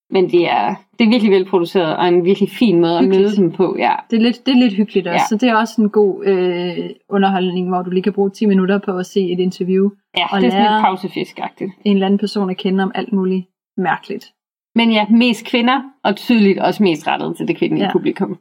Men 0.10 0.30
det 0.32 0.50
er, 0.50 0.76
det 1.00 1.06
er 1.06 1.10
virkelig 1.10 1.32
velproduceret, 1.32 1.98
og 1.98 2.08
en 2.08 2.26
virkelig 2.26 2.50
fin 2.50 2.80
måde 2.80 2.98
at 2.98 3.04
Hyggeligt. 3.04 3.24
møde 3.24 3.36
dem 3.36 3.52
på. 3.52 3.76
Ja. 3.80 3.92
Det 4.12 4.18
er 4.18 4.22
lidt, 4.22 4.46
det 4.46 4.52
er 4.52 4.58
lidt 4.58 4.74
hyggeligt 4.74 5.08
også, 5.08 5.14
Ja. 5.14 5.20
ja. 5.22 5.26
så 5.30 5.38
det 5.38 5.50
er 5.50 5.56
også 5.56 5.82
en 5.82 5.90
god 5.90 6.26
øh, 6.26 6.90
underholdning, 7.10 7.68
hvor 7.70 7.82
du 7.82 7.90
lige 7.90 8.04
kan 8.04 8.14
bruge 8.14 8.30
10 8.30 8.46
minutter 8.46 8.78
på 8.78 8.98
at 8.98 9.06
se 9.06 9.32
et 9.32 9.40
interview. 9.40 9.90
ja, 10.18 10.26
Og 10.32 10.42
det 10.42 10.48
er 10.48 10.52
sådan 10.52 10.72
lidt 10.74 10.82
pausefiskagtigt. 10.82 11.72
En 11.86 11.94
eller 11.94 12.06
anden 12.06 12.18
person 12.18 12.50
at 12.50 12.58
kende 12.58 12.84
om 12.84 12.92
alt 12.96 13.14
muligt 13.14 13.46
mærkeligt. 13.78 14.34
Men 14.76 14.92
ja, 14.92 15.06
mest 15.10 15.46
kvinder, 15.46 15.82
og 16.04 16.16
tydeligt 16.16 16.60
også 16.60 16.84
mest 16.84 17.08
rettet 17.08 17.38
til 17.38 17.48
det 17.48 17.58
kvindelige 17.58 17.86
Ja. 17.86 17.92
publikum. 17.92 18.38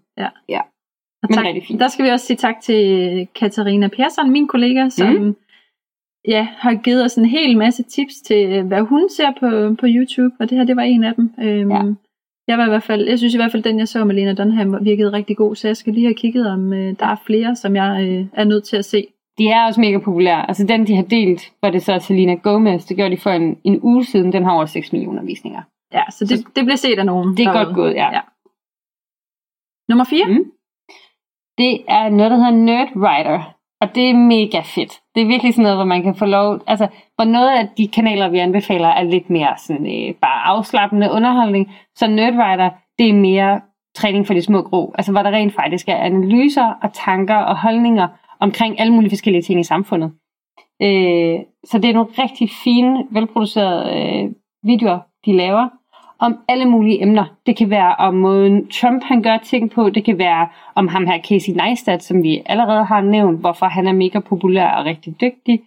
Og 1.22 1.28
Men 1.30 1.36
tak, 1.36 1.44
rigtig 1.44 1.64
fint. 1.66 1.80
der 1.80 1.88
skal 1.88 2.04
vi 2.04 2.10
også 2.10 2.26
sige 2.26 2.36
tak 2.36 2.60
til 2.60 3.28
Katarina 3.40 3.88
Persson, 3.88 4.30
min 4.30 4.48
kollega, 4.48 4.88
som 4.88 5.08
mm. 5.08 5.36
Ja, 6.26 6.48
har 6.58 6.74
givet 6.74 7.04
os 7.04 7.14
en 7.14 7.24
hel 7.24 7.58
masse 7.58 7.82
tips 7.82 8.14
til, 8.14 8.52
øh, 8.52 8.66
hvad 8.66 8.80
hun 8.82 9.08
ser 9.10 9.30
på, 9.40 9.74
på 9.80 9.86
YouTube, 9.88 10.34
og 10.40 10.50
det 10.50 10.58
her, 10.58 10.64
det 10.64 10.76
var 10.76 10.82
en 10.82 11.04
af 11.04 11.14
dem. 11.14 11.30
Øhm, 11.42 11.70
Ja. 11.70 11.82
Jeg, 12.48 12.58
var 12.58 12.66
i 12.66 12.68
hvert 12.68 12.82
fald, 12.82 13.08
jeg 13.08 13.18
synes 13.18 13.34
i 13.34 13.36
hvert 13.36 13.52
fald, 13.52 13.62
den 13.62 13.78
jeg 13.78 13.88
så 13.88 14.04
med 14.04 14.14
Lena 14.14 14.34
Dunham 14.34 14.84
virkede 14.84 15.12
rigtig 15.12 15.36
god, 15.36 15.54
så 15.56 15.68
jeg 15.68 15.76
skal 15.76 15.92
lige 15.94 16.06
have 16.06 16.14
kigget 16.14 16.50
om, 16.50 16.72
øh, 16.72 16.94
der 16.98 17.06
er 17.06 17.16
flere, 17.26 17.56
som 17.56 17.76
jeg 17.76 18.08
øh, 18.08 18.26
er 18.32 18.44
nødt 18.44 18.64
til 18.64 18.76
at 18.76 18.84
se. 18.84 19.06
De 19.38 19.48
er 19.48 19.66
også 19.66 19.80
mega 19.80 19.98
populære. 19.98 20.48
Altså 20.48 20.66
den, 20.66 20.86
de 20.86 20.96
har 20.96 21.02
delt, 21.02 21.52
hvor 21.60 21.70
det 21.70 21.82
så 21.82 21.98
Selena 21.98 22.34
Gomez, 22.34 22.84
det 22.84 22.96
gjorde 22.96 23.16
de 23.16 23.20
for 23.20 23.30
en, 23.30 23.58
en 23.64 23.80
uge 23.82 24.04
siden, 24.04 24.32
den 24.32 24.44
har 24.44 24.52
over 24.52 24.66
6 24.66 24.92
millioner 24.92 25.22
visninger. 25.22 25.62
Ja, 25.92 26.02
så 26.10 26.24
det, 26.24 26.56
det 26.56 26.64
bliver 26.64 26.76
set 26.76 26.98
af 26.98 27.06
nogen. 27.06 27.36
Det 27.36 27.46
er 27.46 27.52
godt 27.52 27.74
gået, 27.74 27.94
ja. 27.94 28.12
Ja. 28.12 28.20
Nummer 29.88 30.04
4. 30.04 30.24
Mm. 30.26 30.44
Det 31.58 31.84
er 31.88 32.08
noget, 32.08 32.30
der 32.30 32.36
hedder 32.36 32.50
Nerdwriter, 32.50 33.54
og 33.80 33.94
det 33.94 34.10
er 34.10 34.14
mega 34.14 34.60
fedt. 34.60 34.92
Det 35.16 35.22
er 35.22 35.26
virkelig 35.26 35.54
sådan 35.54 35.62
noget, 35.62 35.78
hvor 35.78 35.84
man 35.84 36.02
kan 36.02 36.14
få 36.14 36.24
lov... 36.24 36.60
Altså, 36.66 36.88
hvor 37.14 37.24
noget 37.24 37.58
af 37.58 37.68
de 37.76 37.88
kanaler, 37.88 38.28
vi 38.28 38.38
anbefaler, 38.38 38.88
er 38.88 39.02
lidt 39.02 39.30
mere 39.30 39.54
sådan, 39.58 39.86
øh, 39.86 40.14
bare 40.14 40.46
afslappende 40.46 41.10
underholdning. 41.10 41.72
Så 41.94 42.06
Nerdwriter, 42.06 42.70
det 42.98 43.08
er 43.08 43.14
mere 43.14 43.60
træning 43.94 44.26
for 44.26 44.34
de 44.34 44.42
små 44.42 44.62
grå. 44.62 44.94
Altså, 44.98 45.12
hvor 45.12 45.22
der 45.22 45.30
rent 45.30 45.54
faktisk 45.54 45.88
er 45.88 45.96
analyser 45.96 46.72
og 46.82 46.92
tanker 46.92 47.36
og 47.36 47.60
holdninger 47.60 48.08
omkring 48.40 48.80
alle 48.80 48.92
mulige 48.92 49.10
forskellige 49.10 49.42
ting 49.42 49.60
i 49.60 49.64
samfundet. 49.64 50.12
Øh, 50.82 51.38
så 51.64 51.78
det 51.78 51.90
er 51.90 51.94
nogle 51.94 52.10
rigtig 52.18 52.50
fine, 52.64 53.04
velproducerede 53.10 53.84
øh, 53.96 54.30
videoer, 54.62 54.98
de 55.26 55.32
laver 55.32 55.68
om 56.18 56.38
alle 56.48 56.64
mulige 56.64 57.02
emner. 57.02 57.24
Det 57.46 57.56
kan 57.56 57.70
være 57.70 57.94
om 57.94 58.14
måden 58.14 58.68
Trump 58.68 59.02
han 59.04 59.22
gør 59.22 59.36
ting 59.36 59.70
på, 59.70 59.90
det 59.90 60.04
kan 60.04 60.18
være 60.18 60.48
om 60.74 60.88
ham 60.88 61.06
her 61.06 61.22
Casey 61.22 61.52
Neistat, 61.52 62.04
som 62.04 62.22
vi 62.22 62.42
allerede 62.46 62.84
har 62.84 63.00
nævnt, 63.00 63.40
hvorfor 63.40 63.66
han 63.66 63.86
er 63.86 63.92
mega 63.92 64.18
populær 64.18 64.68
og 64.68 64.84
rigtig 64.84 65.20
dygtig. 65.20 65.62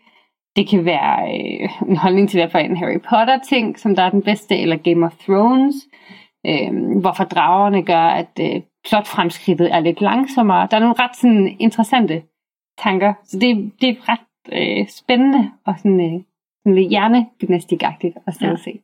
Det 0.55 0.69
kan 0.69 0.85
være 0.85 1.37
øh, 1.37 1.89
en 1.89 1.97
holdning 1.97 2.29
til, 2.29 2.41
hvorfor 2.41 2.59
en 2.59 2.77
Harry 2.77 2.99
Potter 3.09 3.39
ting, 3.49 3.79
som 3.79 3.95
der 3.95 4.03
er 4.03 4.09
den 4.09 4.21
bedste, 4.21 4.57
eller 4.57 4.75
Game 4.77 5.05
of 5.05 5.15
Thrones. 5.15 5.75
Øh, 6.45 6.99
hvorfor 7.01 7.23
dragerne 7.23 7.83
gør, 7.83 8.01
at 8.01 8.39
øh, 8.41 8.61
plotfremskridtet 8.89 9.75
er 9.75 9.79
lidt 9.79 10.01
langsommere. 10.01 10.67
Der 10.71 10.77
er 10.77 10.81
nogle 10.81 10.95
ret 10.99 11.15
sådan, 11.15 11.55
interessante 11.59 12.21
tanker, 12.77 13.13
så 13.23 13.39
det, 13.39 13.71
det 13.81 13.89
er 13.89 14.09
ret 14.09 14.19
øh, 14.51 14.87
spændende 14.87 15.51
og 15.65 15.73
sådan, 15.77 15.99
øh, 15.99 16.21
sådan 16.63 16.75
lidt 16.75 16.89
hjernegymnastikagtigt 16.89 18.17
at 18.27 18.33
sidde 18.33 18.45
Ja. 18.45 18.53
og 18.53 18.59
se. 18.59 18.79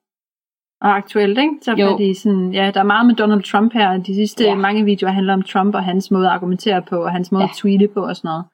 Og 0.86 0.96
aktuelt, 0.96 1.38
ikke? 1.40 1.54
Så 1.62 1.72
Jo. 1.78 1.98
de 1.98 2.16
sådan, 2.16 2.54
ja, 2.54 2.72
der 2.74 2.80
er 2.80 2.84
meget 2.84 3.06
med 3.08 3.16
Donald 3.16 3.44
Trump 3.44 3.74
her. 3.74 3.98
De 3.98 4.16
sidste 4.16 4.44
Ja. 4.44 4.56
mange 4.56 4.86
videoer 4.86 5.12
handler 5.12 5.34
om 5.34 5.42
Trump 5.42 5.76
og 5.76 5.84
hans 5.84 6.12
måde 6.12 6.26
at 6.28 6.32
argumentere 6.32 6.82
på, 6.82 6.96
og 7.04 7.12
hans 7.12 7.32
måde 7.32 7.44
Ja. 7.44 7.50
at 7.50 7.56
tweete 7.56 7.88
på 7.88 8.00
og 8.06 8.16
sådan 8.16 8.28
noget. 8.30 8.46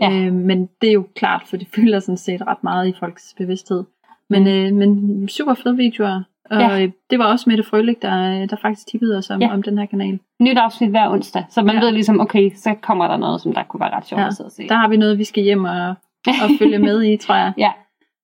Ja. 0.00 0.26
Øh, 0.26 0.32
men 0.32 0.68
det 0.80 0.88
er 0.88 0.92
jo 0.92 1.04
klart, 1.16 1.42
for 1.46 1.56
det 1.56 1.68
fylder 1.74 1.98
sådan 2.00 2.16
set 2.16 2.42
ret 2.46 2.64
meget 2.64 2.88
i 2.88 2.92
folks 3.00 3.34
bevidsthed. 3.38 3.84
Men, 4.30 4.42
Mm. 4.42 4.48
øh, 4.48 4.72
men 4.74 5.28
super 5.28 5.54
fede 5.54 5.76
videoer. 5.76 6.22
Og 6.50 6.60
Ja. 6.60 6.82
øh, 6.82 6.90
det 7.10 7.18
var 7.18 7.24
også 7.24 7.50
Mette 7.50 7.64
Frølich, 7.64 7.98
der, 8.02 8.46
der 8.46 8.56
faktisk 8.62 8.86
tippede 8.86 9.18
os 9.18 9.30
om, 9.30 9.40
ja. 9.42 9.52
om 9.52 9.62
den 9.62 9.78
her 9.78 9.86
kanal. 9.86 10.18
Nyt 10.40 10.58
afsnit 10.58 10.90
hver 10.90 11.08
onsdag, 11.10 11.44
så 11.50 11.62
man 11.62 11.74
Ja. 11.74 11.80
ved 11.84 11.92
ligesom, 11.92 12.20
okay, 12.20 12.50
så 12.54 12.74
kommer 12.82 13.08
der 13.08 13.16
noget, 13.16 13.40
som 13.40 13.52
der 13.54 13.62
kunne 13.62 13.80
være 13.80 13.90
ret 13.96 14.06
sjovt 14.06 14.20
Ja, 14.20 14.26
at 14.26 14.34
sidde 14.34 14.48
og 14.48 14.52
se. 14.52 14.68
Der 14.68 14.74
har 14.74 14.88
vi 14.88 14.96
noget, 14.96 15.18
vi 15.18 15.24
skal 15.24 15.42
hjem 15.42 15.64
og, 15.64 15.88
og 16.26 16.48
følge 16.58 16.78
med 16.78 17.02
i, 17.04 17.16
tror 17.16 17.34
jeg. 17.34 17.52
Ja. 17.64 17.70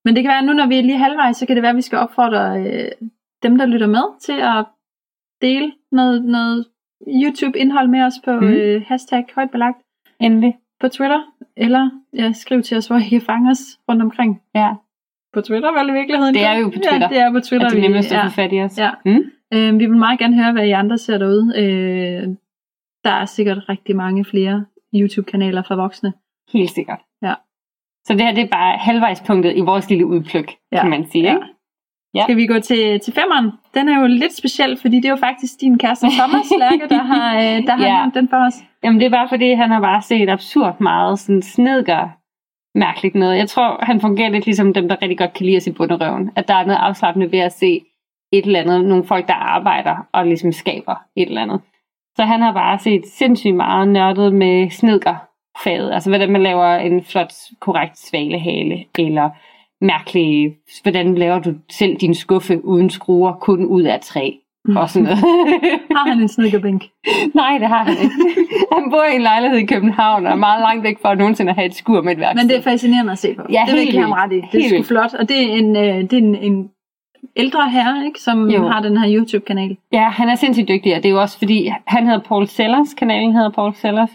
Men 0.05 0.15
det 0.17 0.23
kan 0.23 0.29
være, 0.29 0.39
at 0.39 0.45
nu 0.45 0.53
når 0.53 0.67
vi 0.67 0.79
er 0.79 0.83
lige 0.83 0.99
halvvejs, 0.99 1.37
så 1.37 1.47
kan 1.47 1.57
det 1.57 1.63
være, 1.63 1.71
at 1.71 1.77
vi 1.77 1.83
skal 1.83 1.99
opfordre 1.99 2.61
øh, 2.61 2.89
dem, 3.47 3.59
der 3.59 3.67
lytter 3.67 3.87
med, 3.87 4.21
til 4.21 4.33
at 4.53 4.65
dele 5.43 5.73
noget, 5.93 6.25
noget 6.25 6.67
YouTube-indhold 7.09 7.89
med 7.89 8.03
os 8.03 8.15
på 8.25 8.33
Mm. 8.41 8.47
øh, 8.47 8.83
hashtag 8.87 9.25
højt 9.35 9.51
belagt 9.51 9.79
Endelig. 10.21 10.57
på 10.81 10.89
Twitter, 10.89 11.21
eller 11.57 11.91
ja, 12.13 12.33
skriv 12.33 12.63
til 12.63 12.77
os, 12.77 12.87
hvor 12.87 12.97
I 12.97 13.09
kan 13.09 13.21
fange 13.21 13.51
os 13.51 13.61
rundt 13.89 14.03
omkring. 14.03 14.43
Ja, 14.55 14.71
På 15.35 15.41
Twitter 15.41 15.73
vel 15.79 15.89
i 15.89 15.93
virkeligheden? 15.93 16.35
Det 16.35 16.45
er 16.45 16.55
jo 16.59 16.65
på 16.69 16.71
Twitter. 16.71 16.99
Ja, 17.01 17.09
det 17.09 17.19
er 17.19 17.33
på 17.33 17.41
Twitter. 17.41 17.67
at 17.67 17.73
det 17.73 17.79
er 17.79 17.83
vi- 17.83 17.89
nemmest 17.89 18.13
at 18.13 18.25
få 18.25 18.31
fat 18.35 18.53
i 18.53 18.61
os. 18.63 18.79
Ja. 18.79 18.91
Mm? 19.05 19.23
Øh, 19.55 19.79
vi 19.81 19.87
vil 19.87 19.97
meget 19.97 20.19
gerne 20.19 20.37
høre, 20.43 20.53
hvad 20.53 20.67
I 20.67 20.71
andre 20.71 20.99
ser 20.99 21.19
derude. 21.19 21.53
Øh, 21.63 22.23
der 23.05 23.11
er 23.11 23.25
sikkert 23.25 23.69
rigtig 23.69 23.97
mange 23.97 24.25
flere 24.25 24.65
YouTube-kanaler 24.95 25.63
for 25.69 25.77
voksne. 25.77 26.13
Helt 26.53 26.71
sikkert. 26.71 27.01
Ja. 27.23 27.35
Så 28.07 28.13
det 28.13 28.21
her, 28.23 28.35
det 28.35 28.45
er 28.45 28.49
bare 28.49 28.77
halvvejspunktet 28.79 29.57
i 29.57 29.61
vores 29.61 29.91
lille 29.91 30.07
udpluk, 30.07 30.45
Ja. 30.73 30.81
kan 30.81 30.91
man 30.91 31.05
sige. 31.11 31.25
Ja. 31.25 31.35
Ikke? 31.35 31.47
Ja. 32.17 32.23
Skal 32.23 32.37
vi 32.37 32.47
gå 32.47 32.59
til, 32.59 33.01
til 33.01 33.13
femmeren? 33.13 33.51
Den 33.75 33.89
er 33.89 34.01
jo 34.01 34.07
lidt 34.07 34.37
speciel, 34.37 34.79
fordi 34.81 34.97
det 34.97 35.05
er 35.05 35.11
jo 35.11 35.17
faktisk 35.17 35.61
din 35.61 35.79
kæreste 35.79 36.07
Thomas 36.19 36.53
Lærke, 36.59 36.95
der 36.95 37.03
har, 37.03 37.37
øh, 37.37 37.67
der 37.67 37.77
har 37.77 37.87
Ja. 37.87 38.11
den 38.21 38.29
for 38.29 38.47
os. 38.47 38.55
Jamen 38.85 39.01
det 39.01 39.07
er 39.07 39.11
bare 39.11 39.29
fordi, 39.29 39.53
han 39.53 39.71
har 39.71 39.81
bare 39.81 40.03
set 40.03 40.29
absurd 40.31 40.81
meget 40.81 41.19
sådan 41.19 41.43
snedgør 41.43 42.19
mærkeligt 42.79 43.15
noget. 43.15 43.37
Jeg 43.39 43.49
tror, 43.49 43.85
han 43.85 44.01
fungerer 44.01 44.29
lidt 44.31 44.45
ligesom 44.47 44.75
dem, 44.75 44.89
der 44.89 45.03
rigtig 45.03 45.19
godt 45.19 45.33
kan 45.33 45.47
lide 45.47 45.57
at 45.57 45.63
se 45.63 45.73
bunderøven. 45.73 46.31
At 46.37 46.49
der 46.49 46.55
er 46.55 46.65
noget 46.65 46.79
afslappende 46.79 47.33
ved 47.33 47.39
at 47.39 47.53
se 47.53 47.81
et 48.33 48.47
eller 48.47 48.61
andet, 48.61 48.85
nogle 48.85 49.05
folk, 49.05 49.29
der 49.29 49.35
arbejder 49.35 50.07
og 50.13 50.27
ligesom 50.27 50.53
skaber 50.53 50.95
et 51.17 51.29
eller 51.29 51.43
andet. 51.43 51.61
Så 52.17 52.25
han 52.25 52.43
har 52.43 52.53
bare 52.53 52.79
set 52.79 53.03
sindssygt 53.07 53.55
meget 53.55 53.89
nørdet 53.89 54.35
med 54.35 54.71
snedgørfaget. 54.71 55.93
Altså 55.93 56.11
hvordan 56.11 56.31
man 56.33 56.43
laver 56.43 56.75
en 56.77 57.05
flot, 57.05 57.33
korrekt 57.61 57.99
svalehale, 57.99 58.85
eller 58.99 59.31
mærkelig, 59.81 60.57
hvordan 60.83 61.15
laver 61.15 61.39
du 61.39 61.55
selv 61.71 61.97
din 61.97 62.15
skuffe 62.15 62.65
uden 62.65 62.91
skruer, 62.91 63.33
kun 63.33 63.65
ud 63.65 63.83
af 63.83 64.01
træ, 64.01 64.31
og 64.77 64.91
sådan 64.91 65.03
noget. 65.03 65.19
Har 65.97 66.09
han 66.09 66.21
en 66.21 66.29
snedkerbænk? 66.29 66.85
Nej, 67.35 67.59
det 67.59 67.69
har 67.69 67.85
han 67.85 67.97
ikke. 68.03 68.15
Han 68.73 68.91
bor 68.91 69.05
i 69.13 69.15
en 69.15 69.23
lejlighed 69.23 69.59
i 69.59 69.67
København 69.67 70.27
og 70.27 70.33
er 70.33 70.37
meget 70.37 70.61
langt 70.61 70.83
væk 70.85 70.99
fra 71.03 71.15
nogensinde 71.15 71.51
at 71.51 71.57
have 71.57 71.67
et 71.67 71.75
skur 71.75 72.03
med 72.03 72.13
et 72.13 72.19
værksted. 72.19 72.45
Men 72.45 72.51
det 72.51 72.59
er 72.59 72.63
fascinerende 72.63 73.13
at 73.13 73.19
se 73.19 73.35
på. 73.35 73.43
Ja, 73.51 73.63
det 73.67 73.75
vil 73.75 73.81
jeg 73.81 73.91
give 73.91 74.03
ham 74.03 74.13
ret 74.13 74.33
i. 74.33 74.43
Det 74.53 74.65
er 74.65 74.69
sgu 74.69 74.83
flot. 74.83 75.15
Og 75.15 75.29
det 75.29 75.43
er 75.43 75.57
en, 75.57 75.77
øh, 75.77 76.11
det 76.11 76.13
er 76.13 76.19
en, 76.19 76.35
en 76.35 76.71
ældre 77.37 77.71
herre, 77.71 78.07
ikke, 78.07 78.21
som 78.21 78.51
jo. 78.51 78.69
har 78.69 78.81
den 78.83 78.97
her 78.97 79.15
YouTube-kanal. 79.15 79.77
Ja, 79.93 80.09
han 80.09 80.29
er 80.29 80.35
sindssygt 80.35 80.69
dygtig, 80.69 80.97
og 80.97 81.03
det 81.03 81.09
er 81.09 81.13
jo 81.13 81.21
også 81.21 81.39
fordi, 81.39 81.73
han 81.87 82.07
hedder 82.07 82.21
Paul 82.21 82.47
Sellers, 82.47 82.95
kanalen 82.95 83.33
hedder 83.33 83.51
Paul 83.51 83.75
Sellers, 83.75 84.11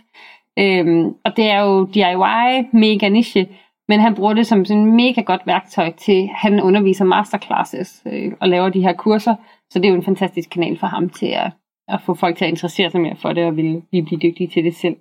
øhm, 0.60 1.06
og 1.25 1.38
det 1.38 1.50
er 1.50 1.60
jo 1.60 1.86
DIY, 1.86 2.77
mega 2.77 3.10
niche, 3.10 3.48
men 3.91 4.00
han 4.00 4.15
bruger 4.15 4.33
det 4.33 4.48
som 4.48 4.65
sådan 4.65 4.81
en 4.81 4.95
mega 4.95 5.21
godt 5.21 5.41
værktøj 5.45 5.91
til, 5.91 6.27
han 6.27 6.62
underviser 6.62 7.05
masterclasses 7.05 8.03
øh, 8.05 8.31
og 8.39 8.50
laver 8.50 8.69
de 8.69 8.81
her 8.81 8.93
kurser, 8.93 9.36
så 9.69 9.79
det 9.79 9.86
er 9.86 9.89
jo 9.89 9.95
en 9.95 10.03
fantastisk 10.12 10.50
kanal 10.50 10.77
for 10.79 10.88
ham 10.88 11.10
til 11.10 11.25
at, 11.25 11.51
at 11.88 12.01
få 12.05 12.13
folk 12.13 12.38
til 12.38 12.45
at 12.45 12.51
interessere 12.51 12.89
sig 12.89 13.01
mere 13.01 13.15
for 13.15 13.33
det, 13.33 13.45
og 13.45 13.57
vil, 13.57 13.81
vil 13.91 14.05
blive 14.05 14.19
dygtige 14.19 14.48
til 14.48 14.63
det 14.63 14.75
selv. 14.75 14.95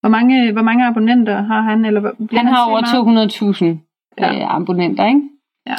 Hvor 0.00 0.08
mange, 0.08 0.52
hvor 0.52 0.62
mange 0.62 0.86
abonnenter 0.86 1.42
har 1.42 1.62
han? 1.62 1.84
Eller 1.84 2.00
bliver 2.00 2.42
Han 2.42 2.46
har 2.46 2.70
over 2.70 2.80
meget? 3.14 3.32
200.000 3.32 3.84
Ja. 4.20 4.34
øh, 4.34 4.54
abonnenter, 4.56 5.06
ikke? 5.06 5.20
Ja. 5.66 5.76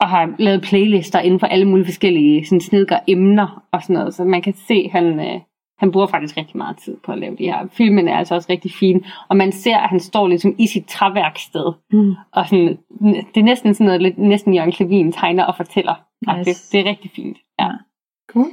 Og 0.00 0.08
har 0.08 0.34
lavet 0.38 0.62
playlister 0.62 1.20
inden 1.20 1.40
for 1.40 1.46
alle 1.46 1.64
mulige 1.68 1.84
forskellige 1.84 2.46
sådan 2.46 2.60
snedgør 2.60 3.04
emner 3.08 3.64
og 3.72 3.82
sådan 3.82 3.94
noget. 3.94 4.14
Så 4.14 4.24
man 4.24 4.42
kan 4.42 4.54
se, 4.54 4.88
han, 4.92 5.20
øh, 5.20 5.40
han 5.78 5.92
bruger 5.92 6.06
faktisk 6.06 6.36
rigtig 6.36 6.56
meget 6.56 6.76
tid 6.76 6.96
på 7.04 7.12
at 7.12 7.18
lave 7.18 7.36
de 7.36 7.44
her. 7.44 7.66
Filmen 7.72 8.08
er 8.08 8.16
altså 8.16 8.34
også 8.34 8.46
rigtig 8.50 8.70
fin. 8.72 9.04
Og 9.28 9.36
man 9.36 9.52
ser, 9.52 9.76
at 9.76 9.88
han 9.88 10.00
står 10.00 10.28
ligesom 10.28 10.54
i 10.58 10.66
sit 10.66 10.86
træværksted. 10.86 11.72
Mm. 11.92 12.14
Og 12.32 12.48
sådan, 12.48 12.78
det 13.34 13.36
er 13.36 13.42
næsten 13.42 13.74
sådan 13.74 13.86
noget, 13.86 14.18
næsten 14.18 14.54
Jørgen 14.54 14.72
Klevin 14.72 15.12
tegner 15.12 15.44
og 15.44 15.56
fortæller. 15.56 15.94
Nice. 16.36 16.50
Det, 16.50 16.72
det 16.72 16.80
er 16.80 16.90
rigtig 16.90 17.10
fint. 17.10 17.36
Ja. 17.60 17.68
Cool. 18.30 18.46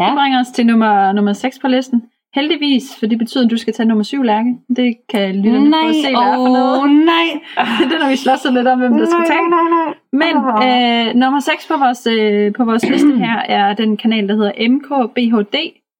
Ja. 0.00 0.04
Det 0.06 0.14
bringer 0.14 0.40
os 0.40 0.48
til 0.48 0.66
nummer, 0.66 1.12
nummer 1.12 1.32
6 1.32 1.58
på 1.58 1.68
listen. 1.68 2.02
Heldigvis, 2.34 2.96
for 2.98 3.06
det 3.06 3.18
betyder, 3.18 3.44
at 3.44 3.50
du 3.50 3.56
skal 3.56 3.72
tage 3.74 3.86
nummer 3.88 4.04
7, 4.04 4.22
Lærke. 4.22 4.56
Det 4.76 4.96
kan 5.08 5.36
lytterne 5.36 5.70
Nej, 5.70 5.80
få 5.86 5.92
se, 5.92 6.10
hvad 6.10 6.28
er 6.32 6.34
for 6.34 6.48
noget. 6.48 6.90
nej. 6.90 7.28
det 7.78 7.94
er 7.94 7.98
når 8.02 8.10
vi 8.10 8.16
slås 8.16 8.46
lidt 8.52 8.68
om, 8.68 8.78
hvem 8.78 8.92
der 8.98 9.06
skal 9.06 9.24
tage. 9.26 9.48
nej, 9.50 9.66
nej. 9.76 9.94
Men 10.22 10.34
øh, 10.36 11.14
nummer 11.14 11.40
6 11.40 11.68
på 11.68 11.76
vores, 11.76 12.06
øh, 12.06 12.52
på 12.52 12.64
vores 12.64 12.88
liste 12.90 13.16
her 13.18 13.38
er 13.38 13.74
den 13.74 13.96
kanal, 13.96 14.28
der 14.28 14.34
hedder 14.34 14.68
MKBHD. 14.68 15.56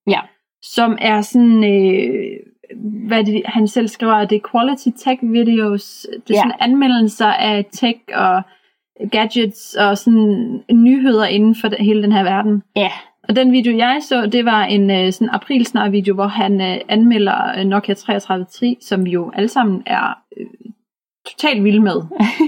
Ja. 0.06 0.20
Som 0.62 0.98
er 1.00 1.20
sådan, 1.20 1.64
øh, 1.64 2.14
hvad 3.06 3.24
det, 3.24 3.42
han 3.44 3.68
selv 3.68 3.88
skriver, 3.88 4.24
det 4.24 4.36
er 4.36 4.48
quality 4.50 4.88
tech 5.04 5.18
videos. 5.22 6.06
Det 6.12 6.30
er 6.30 6.34
Ja. 6.34 6.40
sådan 6.40 6.52
anmeldelser 6.60 7.26
af 7.26 7.64
tech 7.72 7.98
og 8.14 8.42
gadgets 9.10 9.74
og 9.74 9.98
sådan 9.98 10.60
nyheder 10.72 11.26
inden 11.26 11.54
for 11.54 11.82
hele 11.82 12.02
den 12.02 12.12
her 12.12 12.22
verden. 12.22 12.62
Ja, 12.76 12.90
Og 13.28 13.36
den 13.36 13.52
video, 13.52 13.76
jeg 13.76 13.98
så, 14.02 14.26
det 14.26 14.44
var 14.44 14.64
en 14.64 14.90
øh, 14.90 15.12
sådan 15.12 15.34
aprilsnar 15.34 15.88
video, 15.88 16.14
hvor 16.14 16.26
han 16.26 16.60
øh, 16.60 16.76
anmelder 16.88 17.58
øh, 17.58 17.64
Nokia 17.64 17.94
3310, 17.94 18.76
som 18.80 19.06
jo 19.06 19.30
alle 19.34 19.48
sammen 19.48 19.82
er 19.86 20.18
øh, 20.40 20.46
totalt 21.26 21.64
vilde 21.64 21.80
med, 21.80 21.96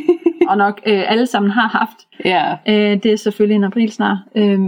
og 0.50 0.56
nok 0.58 0.80
øh, 0.86 1.10
alle 1.10 1.26
sammen 1.26 1.50
har 1.50 1.68
haft. 1.68 1.96
ja. 2.24 2.52
Øh, 2.68 3.02
det 3.02 3.12
er 3.12 3.16
selvfølgelig 3.16 3.56
en 3.56 3.64
aprilsnar, 3.64 4.24
øh, 4.34 4.60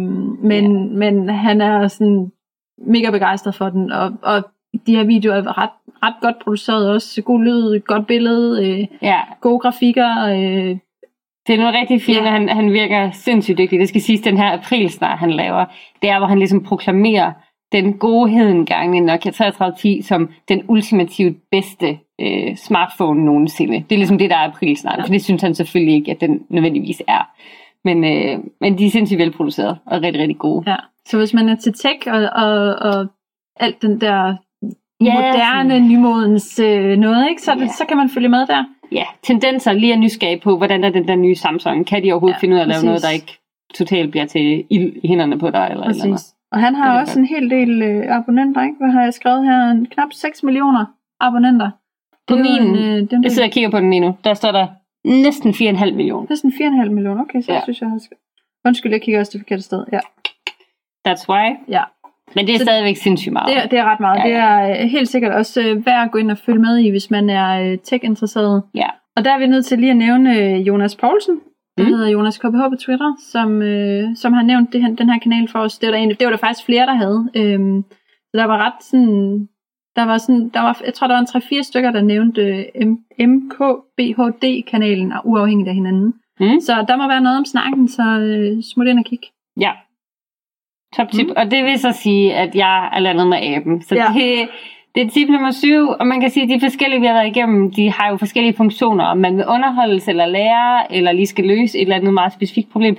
men, 0.42 0.98
men 0.98 1.28
han 1.28 1.60
er 1.60 1.88
sådan 1.88 2.32
mega 2.86 3.10
begejstret 3.10 3.54
for 3.54 3.68
den, 3.70 3.92
og, 3.92 4.12
og 4.22 4.42
de 4.86 4.96
her 4.96 5.04
videoer 5.04 5.36
er 5.36 5.58
ret, 5.62 5.70
ret 6.02 6.14
godt 6.20 6.36
produceret 6.44 6.90
også. 6.90 7.22
God 7.22 7.40
lyd, 7.44 7.80
godt 7.80 8.06
billede, 8.06 8.66
øh, 8.68 8.86
ja. 9.02 9.20
gode 9.40 9.58
grafikker. 9.58 10.24
Øh, 10.26 10.76
Det 11.46 11.54
er 11.54 11.58
noget 11.58 11.74
rigtig 11.74 12.02
fint, 12.02 12.18
Ja. 12.18 12.22
og 12.24 12.32
han, 12.32 12.48
han 12.48 12.72
virker 12.72 13.10
sindssygt 13.10 13.58
dygtig. 13.58 13.80
Det 13.80 13.88
skal 13.88 14.00
siges, 14.00 14.20
den 14.20 14.36
her 14.36 14.52
aprilsnar, 14.58 15.16
han 15.16 15.30
laver, 15.30 15.64
det 16.02 16.10
er, 16.10 16.18
hvor 16.18 16.26
han 16.26 16.38
ligesom 16.38 16.62
proklamerer 16.62 17.32
den 17.72 17.92
godheden 17.92 18.66
gang 18.66 18.96
i 18.96 19.00
Nokia 19.00 19.30
3310 19.30 20.02
som 20.02 20.28
den 20.48 20.62
ultimativt 20.68 21.36
bedste 21.50 21.98
øh, 22.20 22.56
smartphone 22.56 23.24
nogensinde. 23.24 23.74
Det 23.76 23.92
er 23.92 23.96
ligesom 23.96 24.18
det, 24.18 24.30
der 24.30 24.36
er 24.36 24.48
aprilsnar, 24.48 24.94
Ja. 24.96 25.02
for 25.02 25.08
det 25.08 25.24
synes 25.24 25.42
han 25.42 25.54
selvfølgelig 25.54 25.94
ikke, 25.94 26.10
at 26.10 26.20
den 26.20 26.40
nødvendigvis 26.48 27.02
er. 27.08 27.30
Men, 27.84 28.04
øh, 28.04 28.38
men 28.60 28.78
de 28.78 28.86
er 28.86 28.90
sindssygt 28.90 29.18
velproduceret 29.18 29.78
og 29.86 30.02
rigtig, 30.02 30.22
rigtig 30.22 30.38
gode. 30.38 30.70
ja. 30.70 30.76
Så 31.08 31.18
hvis 31.18 31.34
man 31.34 31.48
er 31.48 31.54
til 31.56 31.72
tech 31.72 31.98
og, 32.06 32.28
og, 32.44 32.74
og 32.74 33.06
alt 33.60 33.82
den 33.82 34.00
der 34.00 34.36
Ja, 35.04 35.14
moderne, 35.14 35.70
sådan- 35.70 35.88
nymodens 35.88 36.58
øh, 36.58 36.96
noget, 36.98 37.28
ikke? 37.30 37.42
Så, 37.42 37.52
Ja. 37.58 37.66
så 37.68 37.84
kan 37.88 37.96
man 37.96 38.08
følge 38.10 38.28
med 38.28 38.46
der. 38.46 38.64
Ja, 38.92 39.04
tendenser 39.22 39.72
lige 39.72 39.92
er 39.92 39.96
nysgerrig 39.96 40.40
på, 40.40 40.56
hvordan 40.56 40.84
er 40.84 40.90
den 40.90 41.08
der 41.08 41.16
nye 41.16 41.34
Samsung? 41.34 41.86
Kan 41.86 42.02
de 42.04 42.12
overhovedet 42.12 42.34
Ja, 42.36 42.40
finde 42.40 42.54
ud 42.54 42.58
af 42.58 42.62
at 42.62 42.68
lave 42.68 42.74
præcis. 42.76 42.84
noget, 42.84 43.02
der 43.02 43.10
ikke 43.10 43.38
totalt 43.74 44.10
bliver 44.10 44.26
til 44.26 44.64
ild 44.70 44.92
i 45.02 45.08
hænderne 45.08 45.38
på 45.38 45.50
dig? 45.50 45.68
Eller, 45.70 45.84
eller 45.84 46.04
noget? 46.04 46.12
Præcis. 46.12 46.34
Og 46.52 46.58
han 46.60 46.74
har 46.74 47.00
også 47.00 47.18
en 47.18 47.24
hel 47.24 47.50
del 47.50 47.82
øh, 47.82 48.16
abonnenter, 48.16 48.62
ikke? 48.62 48.74
Hvad 48.80 48.90
har 48.90 49.02
jeg 49.02 49.14
skrevet 49.14 49.44
her? 49.44 49.70
En 49.70 49.86
knap 49.86 50.08
6 50.12 50.42
millioner 50.42 50.84
abonnenter. 51.20 51.70
På 52.26 52.34
Det 52.34 52.42
min, 52.42 52.62
en, 52.62 52.74
øh, 52.76 52.82
det 53.00 53.12
er 53.12 53.16
en 53.16 53.24
jeg 53.24 53.32
sidder 53.32 53.48
og 53.48 53.52
kigger 53.52 53.70
på 53.70 53.80
den 53.80 53.90
lige 53.90 54.00
nu, 54.00 54.16
der 54.24 54.34
står 54.34 54.52
der 54.52 54.66
næsten 55.04 55.50
4,5 55.54 55.94
millioner. 55.94 56.26
Næsten 56.30 56.52
4,5 56.52 56.90
millioner. 56.90 57.22
Okay, 57.22 57.42
så. 57.42 57.52
Ja. 57.52 57.54
jeg 57.54 57.62
synes 57.62 57.80
jeg 57.80 57.88
har 57.90 57.98
skrevet. 57.98 58.20
Undskyld, 58.66 58.92
jeg 58.92 59.02
kigger 59.02 59.20
også 59.20 59.32
det 59.32 59.40
forkerte 59.40 59.62
sted. 59.62 59.84
Ja, 59.92 59.98
That's 61.08 61.24
why. 61.28 61.46
ja. 61.68 61.82
Men 62.34 62.46
det 62.46 62.54
er 62.54 62.58
Så- 62.58 62.64
stadigvæk 62.64 62.96
sindssygt 62.96 63.32
meget. 63.32 63.48
Det, 63.48 63.56
er, 63.64 63.66
det 63.68 63.78
er 63.78 63.84
ret 63.84 64.00
meget. 64.00 64.18
Ja, 64.18 64.24
Det 64.28 64.34
er 64.36 64.70
øh, 64.82 64.88
helt 64.90 65.08
sikkert 65.08 65.32
også 65.34 65.60
øh, 65.62 65.86
værd 65.86 66.04
at 66.04 66.10
gå 66.10 66.18
ind 66.18 66.30
og 66.30 66.38
følge 66.38 66.58
med 66.58 66.76
i, 66.78 66.90
hvis 66.90 67.10
man 67.10 67.30
er 67.30 67.62
øh, 67.72 67.78
tech-interesseret. 67.78 68.62
Ja. 68.74 68.86
Og 69.16 69.24
der 69.24 69.30
er 69.34 69.38
vi 69.38 69.46
nødt 69.46 69.66
til 69.66 69.78
lige 69.78 69.90
at 69.90 69.96
nævne 69.96 70.30
Jonas 70.56 70.96
Poulsen, 70.96 71.40
der 71.78 71.84
Mm. 71.84 71.88
hedder 71.90 72.08
Jonas 72.08 72.38
KBH 72.38 72.62
på 72.70 72.76
Twitter, 72.80 73.12
som, 73.32 73.62
øh, 73.62 74.16
som 74.16 74.32
har 74.32 74.42
nævnt 74.42 74.72
det, 74.72 74.82
her- 74.82 74.94
den 74.94 75.10
her 75.10 75.18
kanal 75.18 75.48
for 75.48 75.58
os. 75.58 75.78
Det 75.78 75.86
var 75.86 75.90
der, 75.90 75.98
egentlig, 75.98 76.18
det 76.20 76.24
var 76.26 76.30
der 76.30 76.38
faktisk 76.38 76.66
flere, 76.66 76.86
der 76.86 76.94
havde. 76.94 77.28
Øhm, 77.36 77.82
så 78.30 78.36
der 78.38 78.44
var 78.44 78.58
ret 78.66 78.82
sådan... 78.84 79.48
Der 79.96 80.04
var 80.04 80.18
sådan, 80.18 80.48
der 80.48 80.60
var, 80.60 80.80
jeg 80.86 80.94
tror, 80.94 81.06
der 81.06 81.14
var 81.14 81.20
en 81.20 81.26
3-4 81.26 81.62
stykker, 81.62 81.90
der 81.90 82.02
nævnte 82.02 82.42
øh, 82.80 82.86
MKBHD-kanalen, 83.28 85.12
uafhængigt 85.24 85.68
af 85.68 85.74
hinanden. 85.74 86.14
Mm. 86.40 86.60
Så 86.60 86.84
der 86.88 86.96
må 86.96 87.08
være 87.08 87.20
noget 87.20 87.38
om 87.38 87.44
snakken, 87.44 87.88
så 87.88 88.02
øh, 88.02 88.62
smut 88.62 88.86
ind 88.86 88.98
og 88.98 89.04
kig. 89.04 89.18
Ja. 89.60 89.70
Top 90.96 91.10
tip. 91.12 91.26
Mm. 91.26 91.32
Og 91.36 91.50
det 91.50 91.64
vil 91.64 91.78
så 91.78 91.92
sige, 91.92 92.34
at 92.34 92.54
jeg 92.54 92.88
er 92.92 92.98
landet 92.98 93.26
med 93.26 93.38
aben. 93.42 93.82
Så 93.82 93.94
Ja. 93.94 94.06
det, 94.14 94.48
det 94.94 95.02
er 95.06 95.10
tip 95.10 95.28
nummer 95.28 95.50
syv, 95.50 95.88
og 96.00 96.06
man 96.06 96.20
kan 96.20 96.30
sige, 96.30 96.42
at 96.44 96.48
de 96.48 96.60
forskellige, 96.60 97.00
vi 97.00 97.06
har 97.06 97.14
været 97.14 97.36
igennem, 97.36 97.70
de 97.74 97.92
har 97.92 98.10
jo 98.10 98.16
forskellige 98.16 98.56
funktioner. 98.56 99.04
Om 99.04 99.18
man 99.18 99.36
vil 99.36 99.44
underholdes 99.48 100.08
eller 100.08 100.26
lære, 100.26 100.94
eller 100.94 101.12
lige 101.12 101.26
skal 101.26 101.44
løse 101.44 101.78
et 101.78 101.82
eller 101.82 101.96
andet 101.96 102.14
meget 102.14 102.32
specifikt 102.32 102.72
problem. 102.72 102.96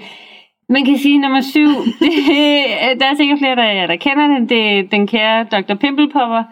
Man 0.69 0.86
kan 0.86 0.98
sige 0.98 1.17
nummer 1.17 1.41
syv, 1.41 1.67
det, 2.01 3.00
der 3.00 3.05
er 3.05 3.15
sikkert 3.17 3.39
flere, 3.39 3.55
der, 3.55 3.88
der 3.88 3.95
kender 3.95 4.27
den, 4.27 4.50
det 4.50 4.79
er 4.79 4.83
den 4.83 5.07
kære 5.07 5.43
Dr. 5.43 5.75
Pimple 5.75 6.10
Popper, 6.13 6.43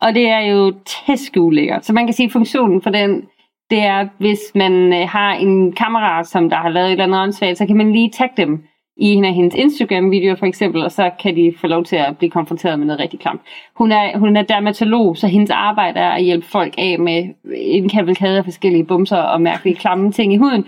og 0.00 0.14
det 0.14 0.28
er 0.28 0.40
jo 0.40 0.74
tæskeulækkert. 1.06 1.84
Så 1.86 1.92
man 1.92 2.06
kan 2.06 2.14
sige, 2.14 2.30
funktionen 2.30 2.82
for 2.82 2.90
den, 2.90 3.22
det 3.70 3.78
er, 3.82 4.06
hvis 4.18 4.38
man 4.54 4.92
øh, 4.92 5.08
har 5.08 5.32
en 5.34 5.72
kammerat, 5.72 6.26
som 6.26 6.50
der 6.50 6.56
har 6.56 6.68
lavet 6.68 6.86
et 6.86 6.92
eller 6.92 7.04
andet 7.04 7.20
åndssvagt, 7.22 7.58
så 7.58 7.66
kan 7.66 7.76
man 7.76 7.92
lige 7.92 8.10
tagge 8.10 8.34
dem 8.36 8.62
i 8.96 9.06
en 9.06 9.24
af 9.24 9.34
hendes 9.34 9.54
Instagram-videoer 9.54 10.36
for 10.36 10.46
eksempel, 10.46 10.84
og 10.84 10.92
så 10.92 11.10
kan 11.22 11.36
de 11.36 11.54
få 11.60 11.66
lov 11.66 11.84
til 11.84 11.96
at 11.96 12.18
blive 12.18 12.30
konfronteret 12.30 12.78
med 12.78 12.86
noget 12.86 13.00
rigtig 13.00 13.20
klamt. 13.20 13.40
Hun 13.76 13.92
er, 13.92 14.18
hun 14.18 14.36
er 14.36 14.42
dermatolog, 14.42 15.16
så 15.16 15.26
hendes 15.26 15.50
arbejde 15.50 16.00
er 16.00 16.10
at 16.10 16.22
hjælpe 16.24 16.46
folk 16.46 16.74
af 16.78 16.98
med 16.98 17.24
en 17.56 17.88
kavalkade 17.88 18.38
af 18.38 18.44
forskellige 18.44 18.84
bumser 18.84 19.16
og 19.16 19.40
mærkelige 19.40 19.76
klamme 19.76 20.12
ting 20.12 20.32
i 20.32 20.36
huden. 20.36 20.66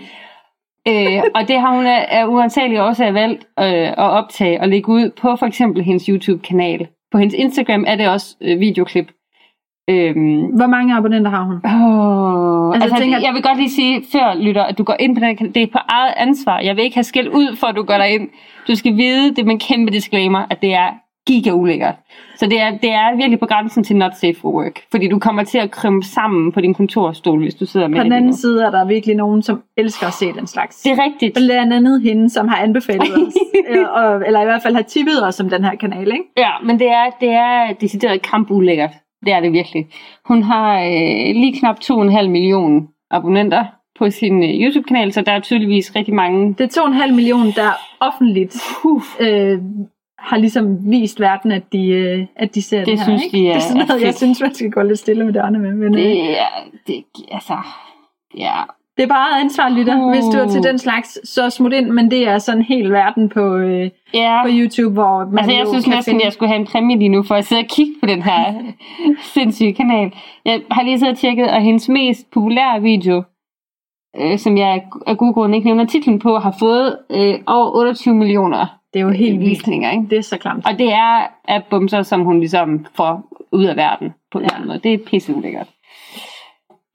Øh, 0.87 1.23
og 1.35 1.47
det 1.47 1.59
har 1.59 1.75
hun 1.75 1.85
af, 1.85 2.07
af 2.09 2.25
uantagelige 2.25 2.83
årsager 2.83 3.11
valgt 3.11 3.45
øh, 3.59 3.87
at 3.87 3.97
optage 3.97 4.61
og 4.61 4.67
lægge 4.67 4.89
ud 4.89 5.11
på 5.21 5.35
for 5.35 5.45
eksempel 5.45 5.83
hendes 5.83 6.05
YouTube-kanal. 6.05 6.87
På 7.11 7.17
hendes 7.17 7.35
Instagram 7.35 7.83
er 7.87 7.95
det 7.95 8.09
også 8.09 8.35
øh, 8.41 8.59
videoklip. 8.59 9.11
Øhm, 9.89 10.41
Hvor 10.57 10.67
mange 10.67 10.95
abonnenter 10.95 11.31
har 11.31 11.43
hun? 11.43 11.55
Oh, 11.63 12.46
Altså, 12.81 12.95
altså, 12.95 12.95
jeg 12.95 13.01
tænker- 13.13 13.27
jeg 13.27 13.33
vil 13.33 13.41
godt 13.43 13.57
lige 13.57 13.69
sige 13.69 14.03
før, 14.11 14.35
lytter, 14.39 14.63
at 14.63 14.77
du 14.77 14.83
går 14.83 14.95
ind 14.99 15.15
på 15.15 15.19
den. 15.19 15.51
Det 15.51 15.63
er 15.63 15.67
på 15.67 15.79
eget 15.89 16.13
ansvar. 16.17 16.59
Jeg 16.59 16.75
vil 16.75 16.83
ikke 16.83 16.95
have 16.95 17.03
skæld 17.03 17.29
ud, 17.29 17.55
for 17.55 17.67
at 17.67 17.75
du 17.75 17.83
går 17.83 17.93
derind. 17.93 18.29
Du 18.67 18.75
skal 18.75 18.97
vide, 18.97 19.35
det 19.35 19.45
med 19.45 19.53
en 19.53 19.59
kæmpe 19.59 19.91
disclaimer, 19.91 20.45
at 20.49 20.61
det 20.61 20.73
er 20.73 20.87
giga 21.27 21.51
ulækkert. 21.51 21.95
Så 22.37 22.45
det 22.45 22.61
er, 22.61 22.71
det 22.77 22.91
er 22.91 23.15
virkelig 23.15 23.39
på 23.39 23.45
grænsen 23.45 23.83
til 23.83 23.95
not 23.95 24.11
safe 24.15 24.35
for 24.41 24.49
work. 24.51 24.79
Fordi 24.91 25.07
du 25.07 25.19
kommer 25.19 25.43
til 25.43 25.57
at 25.57 25.71
krympe 25.71 26.05
sammen 26.05 26.51
på 26.51 26.61
din 26.61 26.73
kontorstol, 26.73 27.39
hvis 27.39 27.55
du 27.55 27.65
sidder 27.65 27.87
med 27.87 27.97
På 27.97 28.03
det. 28.03 28.05
den 28.05 28.13
anden 28.13 28.29
nu. 28.29 28.35
side 28.35 28.63
er 28.65 28.71
der 28.71 28.85
virkelig 28.85 29.15
nogen, 29.15 29.41
som 29.43 29.61
elsker 29.77 30.07
at 30.07 30.13
se 30.13 30.33
den 30.33 30.47
slags. 30.47 30.81
Det 30.81 30.91
er 30.91 31.03
rigtigt. 31.03 31.33
Blandt 31.33 31.73
andet 31.73 32.01
hende, 32.01 32.29
som 32.29 32.47
har 32.47 32.57
anbefalet 32.57 33.01
os, 33.27 33.33
eller, 33.69 33.87
og, 33.87 34.23
eller 34.25 34.41
i 34.41 34.45
hvert 34.45 34.61
fald 34.63 34.75
har 34.75 34.81
tippet 34.81 35.27
os 35.27 35.39
om 35.39 35.49
den 35.49 35.63
her 35.63 35.75
kanal, 35.75 36.07
ikke? 36.11 36.23
Ja, 36.37 36.49
men 36.63 36.79
det 36.79 36.87
er, 36.87 37.05
det 37.21 37.29
er 37.29 37.73
decideret 37.81 38.21
kampulækkert. 38.21 38.91
Det 39.27 39.35
er 39.35 39.39
det 39.39 39.53
virkelig. 39.53 39.87
Hun 40.25 40.43
har 40.43 40.79
øh, 40.79 41.35
lige 41.35 41.59
knap 41.59 41.77
2,5 41.83 42.27
millioner 42.27 42.81
abonnenter 43.11 43.65
på 43.99 44.09
sin 44.09 44.43
øh, 44.43 44.49
YouTube-kanal, 44.49 45.13
så 45.13 45.21
der 45.21 45.31
er 45.31 45.39
tydeligvis 45.39 45.95
rigtig 45.95 46.13
mange... 46.13 46.53
Det 46.53 46.77
er 46.77 46.81
2,5 47.07 47.13
millioner, 47.13 47.51
der 47.55 47.71
offentligt 47.99 48.55
Puh, 48.81 49.01
øh, 49.19 49.59
har 50.19 50.37
ligesom 50.37 50.91
vist 50.91 51.19
verden, 51.19 51.51
at 51.51 51.63
de, 51.73 51.87
øh, 51.87 52.25
at 52.35 52.55
de 52.55 52.61
ser 52.61 52.77
det, 52.77 52.87
Det 52.87 52.97
her. 52.97 53.03
synes 53.03 53.23
ikke? 53.23 53.37
de 53.37 53.47
er- 53.47 53.53
det 53.53 53.55
er 53.55 53.59
sådan 53.59 53.81
er 53.81 53.85
noget, 53.87 54.01
jeg 54.01 54.07
fedt. 54.07 54.17
synes, 54.17 54.41
man 54.41 54.53
skal 54.53 54.71
gå 54.71 54.81
lidt 54.81 54.99
stille 54.99 55.25
med 55.25 55.33
dørene 55.33 55.59
med. 55.59 55.71
Men, 55.73 55.95
øh, 55.95 56.01
det 56.01 56.29
er... 56.39 56.45
Det, 56.87 57.03
altså... 57.31 57.57
Ja, 58.37 58.53
det 58.97 59.03
er 59.03 59.07
bare 59.07 59.39
ansvar, 59.39 59.69
lytter. 59.69 59.97
Uh. 60.03 60.09
Hvis 60.11 60.23
du 60.33 60.37
er 60.37 60.47
til 60.47 60.63
den 60.63 60.77
slags, 60.79 61.29
så 61.29 61.49
smut 61.49 61.73
ind, 61.73 61.89
men 61.89 62.11
det 62.11 62.27
er 62.27 62.37
sådan 62.37 62.59
en 62.61 62.65
hel 62.65 62.91
verden 62.91 63.29
på, 63.29 63.55
øh, 63.55 63.89
ja. 64.13 64.43
på 64.43 64.49
YouTube, 64.51 64.93
hvor 64.93 65.25
man 65.25 65.37
Altså, 65.37 65.51
jeg 65.51 65.67
synes 65.67 65.87
næsten, 65.87 66.11
finde... 66.11 66.25
jeg 66.25 66.33
skulle 66.33 66.49
have 66.49 66.59
en 66.59 66.65
præmie 66.67 66.97
lige 66.97 67.09
nu, 67.09 67.23
for 67.23 67.35
at 67.35 67.45
sidde 67.45 67.59
og 67.61 67.67
kigge 67.67 67.93
på 67.99 68.05
den 68.05 68.21
her 68.21 68.53
sindssyge 69.33 69.73
kanal. 69.73 70.11
Jeg 70.45 70.61
har 70.71 70.83
lige 70.83 70.99
siddet 70.99 71.13
og 71.13 71.19
tjekket, 71.19 71.47
og 71.51 71.61
hendes 71.61 71.89
mest 71.89 72.31
populære 72.31 72.81
video, 72.81 73.23
øh, 74.17 74.37
som 74.37 74.57
jeg 74.57 74.83
af 75.07 75.17
gode 75.17 75.33
grunde 75.33 75.55
ikke 75.55 75.67
nævner 75.67 75.85
titlen 75.85 76.19
på, 76.19 76.37
har 76.37 76.55
fået 76.59 76.97
øh, 77.11 77.35
over 77.47 77.75
28 77.77 78.13
millioner 78.15 78.65
Det 78.93 78.99
er 78.99 79.03
jo 79.03 79.09
helt 79.11 79.39
vildt. 79.39 79.49
visninger. 79.49 79.91
Ikke? 79.91 80.03
Det 80.09 80.17
er 80.17 80.21
så 80.21 80.37
klamt. 80.37 80.65
Og 80.67 80.79
det 80.79 80.93
er 80.93 81.27
af 81.47 81.63
bumser, 81.69 82.01
som 82.01 82.21
hun 82.21 82.39
ligesom 82.39 82.85
får 82.95 83.23
ud 83.51 83.65
af 83.65 83.75
verden 83.75 84.13
på 84.31 84.39
en 84.39 84.45
Ja. 84.45 84.65
måde. 84.65 84.79
Det 84.79 84.93
er 84.93 84.97
pisse 85.07 85.35
ulækkert. 85.35 85.67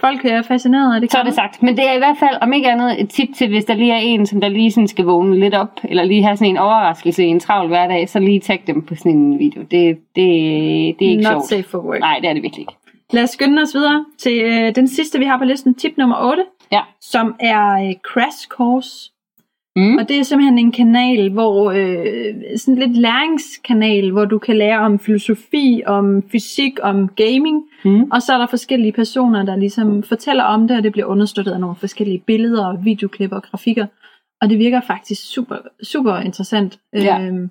Folk 0.05 0.25
er 0.25 0.43
fascineret 0.43 0.95
af 0.95 1.01
det. 1.01 1.13
Så 1.13 1.19
er 1.19 1.23
det 1.25 1.35
sagt. 1.35 1.63
Men 1.63 1.77
det 1.77 1.89
er 1.89 1.93
i 1.93 1.99
hvert 1.99 2.17
fald, 2.19 2.37
om 2.43 2.53
ikke 2.53 2.71
andet, 2.71 3.01
et 3.01 3.09
tip 3.11 3.29
til, 3.37 3.49
hvis 3.49 3.65
der 3.65 3.75
lige 3.75 3.93
er 3.93 3.97
en, 3.99 4.27
som 4.27 4.41
der 4.41 4.49
lige 4.49 4.71
sådan 4.73 4.89
skal 4.89 5.05
vågne 5.05 5.41
lidt 5.41 5.55
op, 5.55 5.81
eller 5.85 6.05
lige 6.05 6.23
have 6.23 6.37
sådan 6.37 6.51
en 6.51 6.57
overraskelse 6.59 7.25
i 7.25 7.27
en 7.27 7.41
travl 7.41 7.69
hverdag, 7.69 8.09
så 8.09 8.19
lige 8.19 8.41
tag 8.41 8.63
dem 8.67 8.83
på 8.83 8.95
sådan 8.95 9.13
en 9.13 9.39
video. 9.39 9.61
Det, 9.63 9.71
det, 9.71 9.99
det 10.99 11.07
er 11.07 11.11
ikke 11.11 11.23
Not 11.23 11.33
sjovt. 11.33 11.45
safe 11.47 11.63
for 11.63 11.79
work. 11.79 12.01
Nej, 12.01 12.19
det 12.21 12.29
er 12.29 12.33
det 12.35 12.43
virkelig 12.43 12.61
ikke. 12.63 12.73
Lad 13.13 13.23
os 13.23 13.31
skynde 13.31 13.63
os 13.63 13.75
videre 13.75 14.05
til 14.19 14.41
øh, 14.43 14.75
den 14.75 14.89
sidste, 14.89 15.19
vi 15.19 15.25
har 15.25 15.39
på 15.39 15.45
listen, 15.45 15.75
tip 15.75 15.93
nummer 15.99 16.17
8, 16.31 16.43
Ja. 16.73 16.81
som 17.01 17.35
er 17.41 17.89
øh, 17.89 17.95
Crash 18.13 18.49
Course. 18.49 19.12
Mm. 19.77 19.97
Og 19.99 20.09
det 20.09 20.19
er 20.19 20.23
simpelthen 20.23 20.59
en 20.59 20.73
kanal, 20.73 21.33
hvor 21.33 21.71
øh, 21.71 22.35
sådan 22.57 22.79
lidt 22.79 22.97
læringskanal, 22.97 24.11
hvor 24.11 24.25
du 24.25 24.39
kan 24.39 24.57
lære 24.57 24.79
om 24.79 24.99
filosofi, 24.99 25.83
om 25.87 26.23
fysik, 26.33 26.79
om 26.83 27.09
gaming. 27.09 27.63
Mm. 27.85 28.03
Og 28.11 28.23
så 28.23 28.33
er 28.33 28.39
der 28.39 28.47
forskellige 28.47 28.93
personer, 28.93 29.45
der 29.45 29.57
ligesom 29.57 30.03
fortæller 30.03 30.45
om 30.45 30.69
det, 30.69 30.77
og 30.77 30.83
det 30.83 30.93
bliver 30.93 31.07
understøttet 31.07 31.53
af 31.53 31.61
nogle 31.61 31.77
forskellige 31.77 32.23
billeder, 32.27 32.83
videoklip 32.83 33.33
og 33.33 33.43
grafikker. 33.43 33.87
Og 34.41 34.51
det 34.51 34.59
virker 34.59 34.81
faktisk 34.81 35.33
super, 35.33 35.57
super 35.83 36.17
interessant. 36.17 36.79
Ja. 36.93 37.23
Øhm, 37.23 37.51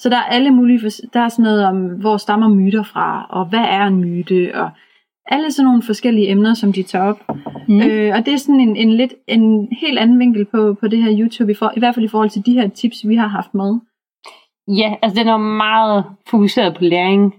så 0.00 0.08
der 0.08 0.16
er 0.16 0.22
alle 0.24 0.50
mulige, 0.50 0.90
der 1.12 1.20
er 1.20 1.28
sådan 1.28 1.42
noget 1.42 1.64
om, 1.64 1.76
hvor 1.76 2.16
stammer 2.16 2.48
myter 2.48 2.82
fra, 2.82 3.26
og 3.30 3.46
hvad 3.46 3.64
er 3.68 3.86
en 3.86 4.00
myte, 4.00 4.54
og 4.54 4.70
alle 5.26 5.52
sådan 5.52 5.66
nogle 5.66 5.82
forskellige 5.82 6.30
emner, 6.30 6.54
som 6.54 6.72
de 6.72 6.82
tager 6.82 7.04
op. 7.04 7.20
Mm. 7.72 7.80
Øh, 7.80 8.14
og 8.16 8.26
det 8.26 8.34
er 8.34 8.38
sådan 8.38 8.60
en, 8.60 8.76
en 8.76 8.90
lidt 8.92 9.14
en 9.26 9.68
helt 9.80 9.98
anden 9.98 10.18
vinkel 10.18 10.44
på, 10.44 10.74
på 10.80 10.88
det 10.88 11.02
her 11.02 11.16
YouTube, 11.20 11.52
i, 11.52 11.54
for, 11.54 11.72
i 11.76 11.78
hvert 11.78 11.94
fald 11.94 12.04
i 12.04 12.08
forhold 12.08 12.30
til 12.30 12.46
de 12.46 12.52
her 12.52 12.68
tips, 12.68 13.08
vi 13.08 13.14
har 13.16 13.26
haft 13.28 13.54
med. 13.54 13.78
Ja, 14.68 14.94
altså 15.02 15.20
den 15.20 15.28
er 15.28 15.36
meget 15.36 16.04
fokuseret 16.30 16.76
på 16.76 16.84
læring. 16.84 17.34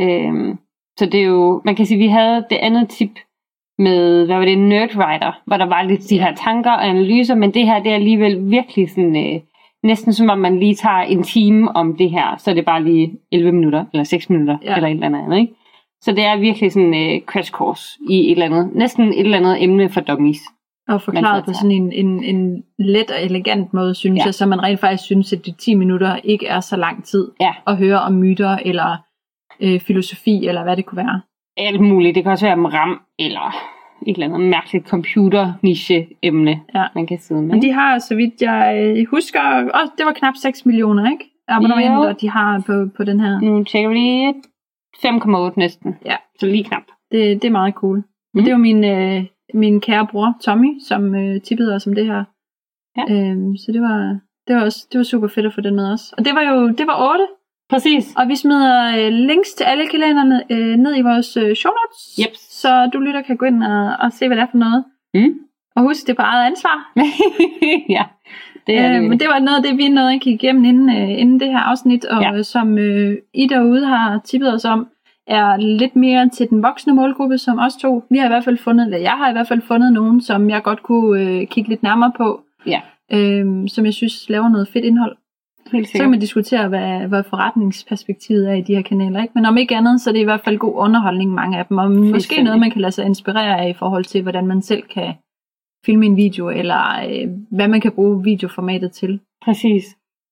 Øhm, 0.00 0.58
så 0.98 1.06
det 1.06 1.20
er 1.20 1.24
jo, 1.24 1.62
man 1.64 1.74
kan 1.76 1.86
sige, 1.86 1.98
vi 1.98 2.06
havde 2.06 2.44
det 2.50 2.56
andet 2.56 2.88
tip 2.88 3.10
med, 3.78 4.26
hvad 4.26 4.36
var 4.36 4.44
det, 4.44 4.58
Nerdwriter, 4.58 5.40
hvor 5.46 5.56
der 5.56 5.66
var 5.66 5.82
lidt 5.82 6.10
de 6.10 6.18
her 6.20 6.34
tanker 6.34 6.70
og 6.70 6.88
analyser, 6.88 7.34
men 7.34 7.54
det 7.54 7.66
her, 7.66 7.82
det 7.82 7.90
er 7.90 7.94
alligevel 7.94 8.50
virkelig 8.50 8.90
sådan, 8.90 9.16
øh, 9.34 9.40
næsten 9.82 10.12
som 10.12 10.30
om 10.30 10.38
man 10.38 10.58
lige 10.60 10.74
tager 10.74 11.00
en 11.00 11.22
time 11.22 11.76
om 11.76 11.96
det 11.96 12.10
her, 12.10 12.36
så 12.38 12.50
er 12.50 12.54
det 12.54 12.64
bare 12.64 12.84
lige 12.84 13.12
11 13.32 13.52
minutter, 13.52 13.84
eller 13.92 14.04
6 14.04 14.30
minutter, 14.30 14.58
Ja. 14.64 14.74
eller 14.74 14.88
et 14.88 14.94
eller 14.94 15.06
andet, 15.18 15.38
ikke? 15.38 15.54
Så 16.02 16.12
det 16.12 16.24
er 16.24 16.36
virkelig 16.38 16.72
sådan 16.72 16.94
en 16.94 17.14
øh, 17.16 17.20
crash 17.26 17.50
course 17.52 17.98
i 18.10 18.14
et 18.26 18.30
eller 18.30 18.46
andet, 18.46 18.74
næsten 18.74 19.08
et 19.08 19.20
eller 19.20 19.38
andet 19.38 19.62
emne 19.62 19.90
for 19.90 20.00
dummies. 20.00 20.38
Og 20.88 21.02
forklaret 21.02 21.44
på 21.44 21.52
sådan 21.52 21.70
en, 21.70 21.92
en, 21.92 22.24
en 22.24 22.62
let 22.78 23.10
og 23.10 23.22
elegant 23.24 23.74
måde, 23.74 23.94
synes 23.94 24.18
ja. 24.18 24.24
Jeg, 24.24 24.34
så 24.34 24.46
man 24.46 24.62
rent 24.62 24.80
faktisk 24.80 25.04
synes, 25.04 25.32
at 25.32 25.46
de 25.46 25.52
10 25.52 25.74
minutter 25.74 26.16
ikke 26.24 26.46
er 26.46 26.60
så 26.60 26.76
lang 26.76 27.04
tid 27.04 27.28
Ja. 27.40 27.52
at 27.66 27.76
høre 27.76 28.00
om 28.00 28.12
myter, 28.12 28.58
eller 28.64 28.96
øh, 29.60 29.80
filosofi, 29.80 30.46
eller 30.46 30.62
hvad 30.62 30.76
det 30.76 30.86
kunne 30.86 30.96
være. 30.96 31.20
Alt 31.56 31.80
muligt. 31.80 32.14
Det 32.14 32.22
kan 32.22 32.32
også 32.32 32.46
være 32.46 32.54
om 32.54 32.64
RAM, 32.64 33.00
eller 33.18 33.54
et 34.06 34.14
eller 34.14 34.26
andet 34.26 34.40
mærkeligt 34.40 34.88
computer-niche-emne, 34.88 36.60
Ja. 36.74 36.84
man 36.94 37.06
kan 37.06 37.18
sidde 37.18 37.40
med. 37.42 37.50
Men 37.54 37.62
de 37.62 37.72
har, 37.72 37.98
så 37.98 38.14
vidt 38.14 38.42
jeg 38.42 38.94
øh, 38.98 39.06
husker, 39.10 39.40
også, 39.74 39.92
det 39.98 40.06
var 40.06 40.12
knap 40.12 40.34
6 40.42 40.66
millioner, 40.66 41.10
ikke? 41.10 41.24
Abonnementer, 41.48 42.08
Jo. 42.08 42.14
de 42.20 42.30
har 42.30 42.62
på, 42.66 42.88
på 42.96 43.04
den 43.04 43.20
her. 43.20 43.40
Nu 43.40 43.64
tjekker 43.64 43.88
vi 43.88 43.94
lige 43.94 44.34
5,8 45.04 45.52
næsten. 45.56 45.96
Ja. 46.04 46.16
Så 46.40 46.46
lige 46.46 46.64
knap. 46.64 46.82
Det, 47.12 47.42
det 47.42 47.48
er 47.48 47.52
meget 47.52 47.74
cool. 47.74 47.96
Mm. 47.96 48.04
Mm. 48.34 48.44
Det 48.44 48.52
var 48.52 48.58
min, 48.58 48.84
øh, 48.84 49.24
min 49.54 49.80
kære 49.80 50.06
bror, 50.06 50.34
Tommy, 50.42 50.80
som 50.88 51.14
øh, 51.14 51.40
tippede 51.42 51.74
os 51.74 51.86
om 51.86 51.94
det 51.94 52.06
her. 52.06 52.24
Ja. 52.96 53.04
Øhm, 53.14 53.56
så 53.56 53.72
det 53.72 53.80
var, 53.82 54.18
det 54.48 54.56
var 54.56 54.62
også 54.64 54.86
det 54.92 54.98
var 54.98 55.04
super 55.04 55.28
fedt 55.28 55.46
at 55.46 55.54
få 55.54 55.60
den 55.60 55.74
med 55.74 55.92
os. 55.92 56.12
Og 56.12 56.24
det 56.24 56.34
var 56.34 56.42
jo 56.42 56.68
det 56.68 56.86
var 56.86 57.12
8, 57.12 57.26
Præcis. 57.70 58.14
og 58.16 58.28
vi 58.28 58.36
smider 58.36 58.96
øh, 58.98 59.12
links 59.12 59.54
til 59.54 59.64
alle 59.64 59.86
kalenderne 59.86 60.42
øh, 60.50 60.76
ned 60.76 60.96
i 60.96 61.00
vores 61.02 61.36
øh, 61.36 61.54
show 61.56 61.72
notes, 61.72 62.00
Yep. 62.20 62.34
så 62.34 62.90
du 62.92 62.98
lytter 62.98 63.22
kan 63.22 63.36
gå 63.36 63.46
ind 63.46 63.64
og, 63.64 63.96
og 64.00 64.12
se, 64.12 64.26
hvad 64.26 64.36
det 64.36 64.42
er 64.42 64.50
for 64.50 64.58
noget. 64.58 64.84
Mm. 65.14 65.38
Og 65.76 65.82
husk, 65.82 66.06
det 66.06 66.12
er 66.12 66.16
på 66.16 66.22
eget 66.22 66.46
ansvar. 66.46 66.92
ja, 67.96 68.04
det 68.68 68.78
er 68.78 68.88
Øh, 68.88 68.94
det. 69.00 69.08
men 69.10 69.20
det 69.20 69.26
var 69.28 69.38
noget 69.38 69.56
af 69.56 69.62
det, 69.62 69.78
vi 69.78 69.88
nåede 69.88 70.14
at 70.14 70.20
kigge 70.20 70.44
igennem 70.46 70.64
inden, 70.64 70.88
øh, 70.90 71.20
inden 71.20 71.40
det 71.40 71.48
her 71.48 71.58
afsnit, 71.58 72.04
og 72.04 72.22
ja. 72.22 72.42
Som 72.42 72.78
øh, 72.78 73.16
I 73.34 73.46
derude 73.46 73.86
har 73.86 74.20
tippet 74.24 74.54
os 74.54 74.64
om, 74.64 74.88
er 75.26 75.56
lidt 75.56 75.96
mere 75.96 76.28
til 76.28 76.48
den 76.50 76.62
voksne 76.62 76.94
målgruppe, 76.94 77.38
som 77.38 77.58
os 77.58 77.76
to. 77.76 78.04
Vi 78.10 78.18
har 78.18 78.24
i 78.24 78.28
hvert 78.28 78.44
fald 78.44 78.58
fundet, 78.58 78.84
eller 78.84 78.98
jeg 78.98 79.10
har 79.10 79.28
i 79.28 79.32
hvert 79.32 79.48
fald 79.48 79.60
fundet 79.62 79.92
nogen, 79.92 80.20
som 80.20 80.50
jeg 80.50 80.62
godt 80.62 80.82
kunne 80.82 81.22
øh, 81.22 81.46
kigge 81.46 81.70
lidt 81.70 81.82
nærmere 81.82 82.12
på, 82.16 82.40
Ja, 82.66 82.80
øh, 83.12 83.46
som 83.68 83.84
jeg 83.84 83.94
synes 83.94 84.28
laver 84.28 84.48
noget 84.48 84.68
fedt 84.68 84.84
indhold. 84.84 85.16
helt 85.72 85.86
Så 85.86 85.92
kan 85.92 85.98
sikkert. 85.98 86.10
man 86.10 86.20
diskutere, 86.20 86.68
hvad, 86.68 87.00
hvad 87.08 87.22
forretningsperspektivet 87.30 88.48
er 88.50 88.54
i 88.54 88.60
de 88.60 88.74
her 88.74 88.82
kanaler. 88.82 89.22
Ikke? 89.22 89.32
Men 89.34 89.44
om 89.46 89.56
ikke 89.56 89.76
andet, 89.76 90.00
så 90.00 90.10
er 90.10 90.14
det 90.14 90.20
i 90.20 90.24
hvert 90.24 90.40
fald 90.40 90.58
god 90.58 90.72
underholdning, 90.76 91.30
mange 91.34 91.58
af 91.58 91.66
dem. 91.66 91.78
Og 91.78 91.90
måske 91.90 92.42
noget, 92.42 92.60
man 92.60 92.70
kan 92.70 92.80
lade 92.80 92.92
sig 92.92 93.04
inspirere 93.04 93.58
af 93.60 93.68
i 93.70 93.72
forhold 93.72 94.04
til, 94.04 94.22
hvordan 94.22 94.46
man 94.46 94.62
selv 94.62 94.82
kan 94.82 95.12
filme 95.86 96.06
en 96.06 96.16
video, 96.16 96.48
eller 96.48 96.82
øh, 97.08 97.28
hvad 97.50 97.68
man 97.68 97.80
kan 97.80 97.92
bruge 97.92 98.24
videoformatet 98.24 98.92
til. 98.92 99.20
Præcis. 99.44 99.84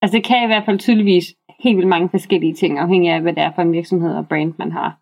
Altså 0.03 0.17
det 0.17 0.25
kan 0.25 0.43
i 0.45 0.47
hvert 0.47 0.65
fald 0.65 0.79
tydeligvis 0.79 1.35
helt 1.61 1.77
vildt 1.77 1.89
mange 1.89 2.09
forskellige 2.09 2.55
ting, 2.55 2.79
afhængig 2.79 3.11
af, 3.11 3.21
hvad 3.23 3.33
det 3.33 3.43
er 3.43 3.53
for 3.55 3.63
en 3.63 3.73
virksomhed 3.73 4.15
og 4.15 4.29
brand, 4.29 4.55
man 4.59 4.73
har. 4.73 4.99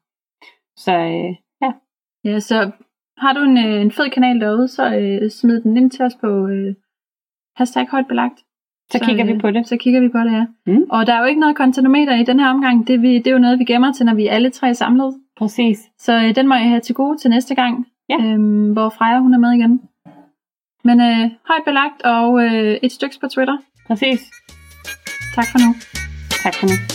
Så 0.77 0.93
øh, 0.99 1.35
ja, 1.63 1.73
Ja, 2.25 2.39
så 2.41 2.71
har 3.19 3.33
du 3.33 3.41
en, 3.41 3.59
øh, 3.59 3.81
en 3.83 3.91
fed 3.91 4.11
kanal 4.11 4.41
derude, 4.41 4.69
så 4.69 4.95
øh, 4.97 5.31
smid 5.31 5.61
den 5.63 5.77
ind 5.77 5.91
til 5.91 6.05
os 6.05 6.15
på 6.21 6.47
øh, 6.47 6.75
hashtag 7.57 7.87
højt 7.91 8.07
belagt. 8.09 8.39
så, 8.39 8.99
så 8.99 9.05
kigger 9.05 9.27
øh, 9.27 9.35
vi 9.35 9.39
på 9.39 9.51
det. 9.51 9.67
Så 9.69 9.77
kigger 9.77 10.01
vi 10.01 10.09
på 10.09 10.19
det, 10.19 10.33
ja. 10.33 10.47
Mm. 10.67 10.83
Og 10.91 11.07
der 11.07 11.15
er 11.15 11.19
jo 11.19 11.25
ikke 11.25 11.41
noget 11.41 11.57
kontinumeter 11.57 12.15
i 12.17 12.23
den 12.25 12.41
her 12.41 12.49
omgang. 12.49 12.87
Det, 12.87 12.95
er 12.95 12.99
vi, 13.01 13.19
det 13.19 13.27
er 13.27 13.31
jo 13.33 13.39
noget, 13.39 13.59
vi 13.59 13.65
gemmer 13.65 13.93
til, 13.93 14.07
når 14.07 14.15
vi 14.15 14.27
er 14.27 14.33
alle 14.33 14.51
tre 14.51 14.75
samlet. 14.75 15.15
Præcis. 15.37 15.79
Så 15.99 16.13
øh, 16.25 16.35
den 16.37 16.49
må 16.49 16.55
jeg 16.55 16.69
have 16.69 16.81
til 16.81 16.95
gode 16.95 17.19
til 17.19 17.31
næste 17.31 17.55
gang, 17.55 17.87
Ja. 18.09 18.17
øhm, 18.25 18.73
hvor 18.73 18.89
Freja 18.89 19.19
hun 19.21 19.35
er 19.35 19.39
med 19.39 19.53
igen. 19.53 19.81
Men 20.85 21.01
øh, 21.01 21.31
højt 21.49 21.64
belagt 21.64 22.03
og 22.03 22.44
øh, 22.44 22.79
et 22.83 22.92
stykke 22.92 23.16
på 23.20 23.29
Twitter. 23.29 23.57
Præcis. 23.87 24.20
Tak 25.35 25.47
for 25.53 25.59
nu. 25.66 25.75
Tak 26.42 26.55
for 26.55 26.66
nu. 26.66 26.94